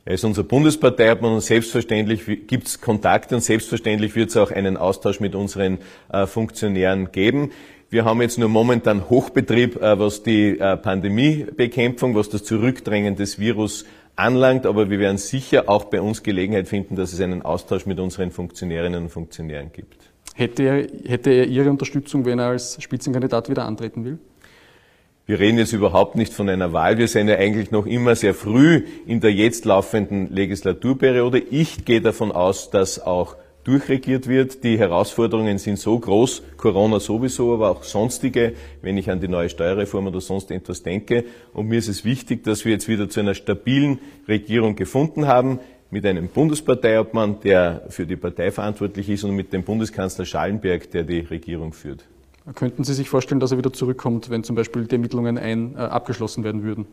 Er 0.05 0.15
ist 0.15 0.25
unser 0.25 0.45
Bundesparteiobmann 0.45 1.33
und 1.33 1.41
selbstverständlich 1.41 2.47
gibt 2.47 2.69
es 2.69 2.81
Kontakte 2.81 3.35
und 3.35 3.41
selbstverständlich 3.41 4.15
wird 4.15 4.31
es 4.31 4.37
auch 4.37 4.53
einen 4.53 4.77
Austausch 4.77 5.19
mit 5.19 5.35
unseren 5.35 5.79
äh, 6.13 6.27
Funktionären 6.27 7.11
geben. 7.11 7.51
Wir 7.91 8.05
haben 8.05 8.23
jetzt 8.23 8.39
nur 8.39 8.49
momentan 8.49 9.11
Hochbetrieb, 9.11 9.83
äh, 9.83 9.99
was 9.99 10.23
die 10.23 10.55
Pandemiebekämpfung, 10.55 12.15
was 12.15 12.29
das 12.29 12.45
Zurückdrängen 12.45 13.17
des 13.17 13.41
Virus 13.41 13.85
anlangt, 14.17 14.67
aber 14.67 14.91
wir 14.91 14.99
werden 14.99 15.19
sicher 15.19 15.69
auch 15.69 15.85
bei 15.85 16.01
uns 16.01 16.23
Gelegenheit 16.23 16.69
finden, 16.69 16.97
dass 16.97 17.13
es 17.13 17.21
einen 17.21 17.43
Austausch 17.43 17.87
mit 17.87 17.99
unseren 17.99 18.31
Funktionärinnen 18.31 19.05
und 19.05 19.09
Funktionären 19.09 19.73
gibt. 19.73 19.97
Hätte 20.35 20.63
er, 20.63 20.87
hätte 21.09 21.31
er 21.31 21.47
Ihre 21.47 21.71
Unterstützung, 21.71 22.25
wenn 22.25 22.39
er 22.39 22.49
als 22.49 22.83
Spitzenkandidat 22.83 23.49
wieder 23.49 23.65
antreten 23.65 24.05
will? 24.05 24.19
Wir 25.25 25.39
reden 25.39 25.59
jetzt 25.59 25.73
überhaupt 25.73 26.17
nicht 26.17 26.33
von 26.33 26.49
einer 26.49 26.73
Wahl. 26.73 26.99
Wir 26.99 27.07
sind 27.07 27.29
ja 27.29 27.37
eigentlich 27.37 27.71
noch 27.71 27.87
immer 27.87 28.17
sehr 28.17 28.35
früh 28.35 28.85
in 29.07 29.21
der 29.21 29.33
jetzt 29.33 29.65
laufenden 29.65 30.35
Legislaturperiode. 30.35 31.39
Ich 31.39 31.85
gehe 31.85 32.01
davon 32.01 32.33
aus, 32.33 32.71
dass 32.71 32.99
auch 32.99 33.37
durchregiert 33.65 34.29
wird. 34.29 34.65
Die 34.65 34.79
Herausforderungen 34.79 35.59
sind 35.59 35.79
so 35.79 35.99
groß, 35.99 36.43
Corona 36.57 37.01
sowieso, 37.01 37.55
aber 37.55 37.71
auch 37.71 37.83
sonstige, 37.83 38.55
wenn 38.81 38.99
ich 38.99 39.11
an 39.11 39.21
die 39.21 39.29
neue 39.29 39.49
Steuerreform 39.49 40.09
oder 40.09 40.21
sonst 40.21 40.51
etwas 40.51 40.83
denke. 40.83 41.25
Und 41.53 41.69
mir 41.69 41.79
ist 41.79 41.89
es 41.89 42.05
wichtig, 42.05 42.45
dass 42.45 42.65
wir 42.65 42.73
jetzt 42.73 42.89
wieder 42.89 43.09
zu 43.09 43.21
einer 43.21 43.35
stabilen 43.35 43.99
Regierung 44.29 44.77
gefunden 44.77 45.27
haben, 45.27 45.61
mit 45.91 46.07
einem 46.07 46.29
Bundesparteiobmann, 46.29 47.41
der 47.41 47.83
für 47.91 48.07
die 48.07 48.17
Partei 48.17 48.51
verantwortlich 48.51 49.11
ist, 49.11 49.25
und 49.25 49.37
mit 49.37 49.53
dem 49.53 49.63
Bundeskanzler 49.63 50.25
Schallenberg, 50.25 50.91
der 50.91 51.03
die 51.03 51.21
Regierung 51.21 51.75
führt. 51.75 52.05
Könnten 52.55 52.83
Sie 52.83 52.95
sich 52.95 53.09
vorstellen, 53.09 53.41
dass 53.41 53.53
er 53.53 53.59
wieder 53.59 53.73
zurückkommt, 53.73 54.31
wenn 54.31 54.43
zum 54.43 54.57
Beispiel 54.57 54.87
die 54.87 54.95
Ermittlungen 54.95 55.39
ein, 55.39 55.75
äh, 55.75 55.79
abgeschlossen 55.79 56.45
werden 56.45 56.63
würden? 56.63 56.87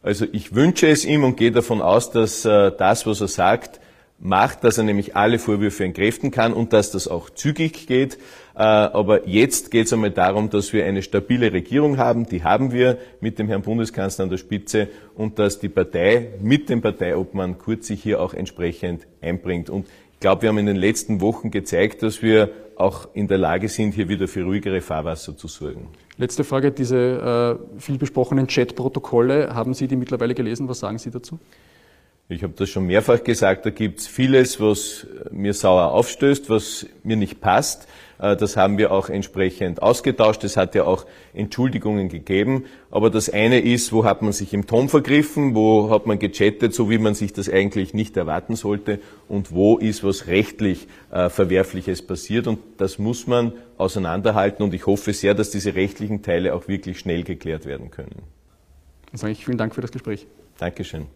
Also 0.00 0.26
ich 0.30 0.54
wünsche 0.54 0.86
es 0.86 1.04
ihm 1.04 1.24
und 1.24 1.36
gehe 1.36 1.50
davon 1.50 1.82
aus, 1.82 2.10
dass 2.10 2.44
äh, 2.44 2.70
das, 2.70 3.04
was 3.04 3.20
er 3.20 3.28
sagt, 3.28 3.80
macht, 4.20 4.64
dass 4.64 4.78
er 4.78 4.84
nämlich 4.84 5.14
alle 5.14 5.38
Vorwürfe 5.38 5.84
entkräften 5.84 6.30
kann 6.30 6.52
und 6.52 6.72
dass 6.72 6.90
das 6.90 7.06
auch 7.06 7.30
zügig 7.30 7.86
geht. 7.86 8.18
Äh, 8.54 8.62
aber 8.62 9.28
jetzt 9.28 9.70
geht 9.70 9.86
es 9.86 9.92
einmal 9.92 10.10
darum, 10.10 10.50
dass 10.50 10.72
wir 10.72 10.84
eine 10.84 11.02
stabile 11.02 11.52
Regierung 11.52 11.98
haben. 11.98 12.26
Die 12.26 12.42
haben 12.42 12.72
wir 12.72 12.98
mit 13.20 13.38
dem 13.38 13.46
Herrn 13.46 13.62
Bundeskanzler 13.62 14.24
an 14.24 14.30
der 14.30 14.38
Spitze 14.38 14.88
und 15.14 15.38
dass 15.38 15.60
die 15.60 15.68
Partei 15.68 16.28
mit 16.42 16.68
dem 16.68 16.80
Parteiobmann 16.82 17.58
Kurz 17.58 17.86
sich 17.86 18.02
hier 18.02 18.20
auch 18.20 18.34
entsprechend 18.34 19.06
einbringt. 19.20 19.70
Und 19.70 19.86
ich 20.14 20.20
glaube, 20.20 20.42
wir 20.42 20.48
haben 20.48 20.58
in 20.58 20.66
den 20.66 20.76
letzten 20.76 21.20
Wochen 21.20 21.52
gezeigt, 21.52 22.02
dass 22.02 22.22
wir 22.22 22.50
auch 22.74 23.08
in 23.14 23.28
der 23.28 23.38
Lage 23.38 23.68
sind, 23.68 23.94
hier 23.94 24.08
wieder 24.08 24.26
für 24.28 24.42
ruhigere 24.42 24.80
Fahrwasser 24.80 25.36
zu 25.36 25.48
sorgen. 25.48 25.88
Letzte 26.16 26.42
Frage, 26.42 26.72
diese 26.72 27.58
äh, 27.76 27.80
viel 27.80 27.98
besprochenen 27.98 28.48
Chat-Protokolle, 28.48 29.54
haben 29.54 29.74
Sie 29.74 29.86
die 29.86 29.96
mittlerweile 29.96 30.34
gelesen? 30.34 30.68
Was 30.68 30.80
sagen 30.80 30.98
Sie 30.98 31.10
dazu? 31.10 31.38
Ich 32.30 32.42
habe 32.42 32.52
das 32.54 32.68
schon 32.68 32.84
mehrfach 32.84 33.24
gesagt, 33.24 33.64
da 33.64 33.70
gibt 33.70 34.00
es 34.00 34.06
vieles, 34.06 34.60
was 34.60 35.06
mir 35.30 35.54
sauer 35.54 35.92
aufstößt, 35.92 36.50
was 36.50 36.86
mir 37.02 37.16
nicht 37.16 37.40
passt. 37.40 37.88
Äh, 38.18 38.36
das 38.36 38.58
haben 38.58 38.76
wir 38.76 38.92
auch 38.92 39.08
entsprechend 39.08 39.80
ausgetauscht. 39.80 40.44
Es 40.44 40.58
hat 40.58 40.74
ja 40.74 40.84
auch 40.84 41.06
Entschuldigungen 41.32 42.10
gegeben. 42.10 42.66
Aber 42.90 43.08
das 43.08 43.30
eine 43.30 43.60
ist, 43.60 43.94
wo 43.94 44.04
hat 44.04 44.20
man 44.20 44.32
sich 44.32 44.52
im 44.52 44.66
Ton 44.66 44.90
vergriffen, 44.90 45.54
wo 45.54 45.88
hat 45.88 46.04
man 46.04 46.18
gechattet, 46.18 46.74
so 46.74 46.90
wie 46.90 46.98
man 46.98 47.14
sich 47.14 47.32
das 47.32 47.48
eigentlich 47.48 47.94
nicht 47.94 48.14
erwarten 48.18 48.56
sollte 48.56 49.00
und 49.28 49.52
wo 49.52 49.78
ist 49.78 50.04
was 50.04 50.26
rechtlich 50.26 50.86
äh, 51.10 51.30
Verwerfliches 51.30 52.02
passiert. 52.02 52.46
Und 52.46 52.58
das 52.76 52.98
muss 52.98 53.26
man 53.26 53.52
auseinanderhalten 53.78 54.62
und 54.62 54.74
ich 54.74 54.84
hoffe 54.84 55.14
sehr, 55.14 55.32
dass 55.32 55.50
diese 55.50 55.74
rechtlichen 55.74 56.20
Teile 56.20 56.54
auch 56.54 56.68
wirklich 56.68 56.98
schnell 56.98 57.22
geklärt 57.22 57.64
werden 57.64 57.90
können. 57.90 58.20
Dann 59.10 59.16
sage 59.16 59.32
ich 59.32 59.46
vielen 59.46 59.56
Dank 59.56 59.74
für 59.74 59.80
das 59.80 59.92
Gespräch. 59.92 60.26
Dankeschön. 60.58 61.06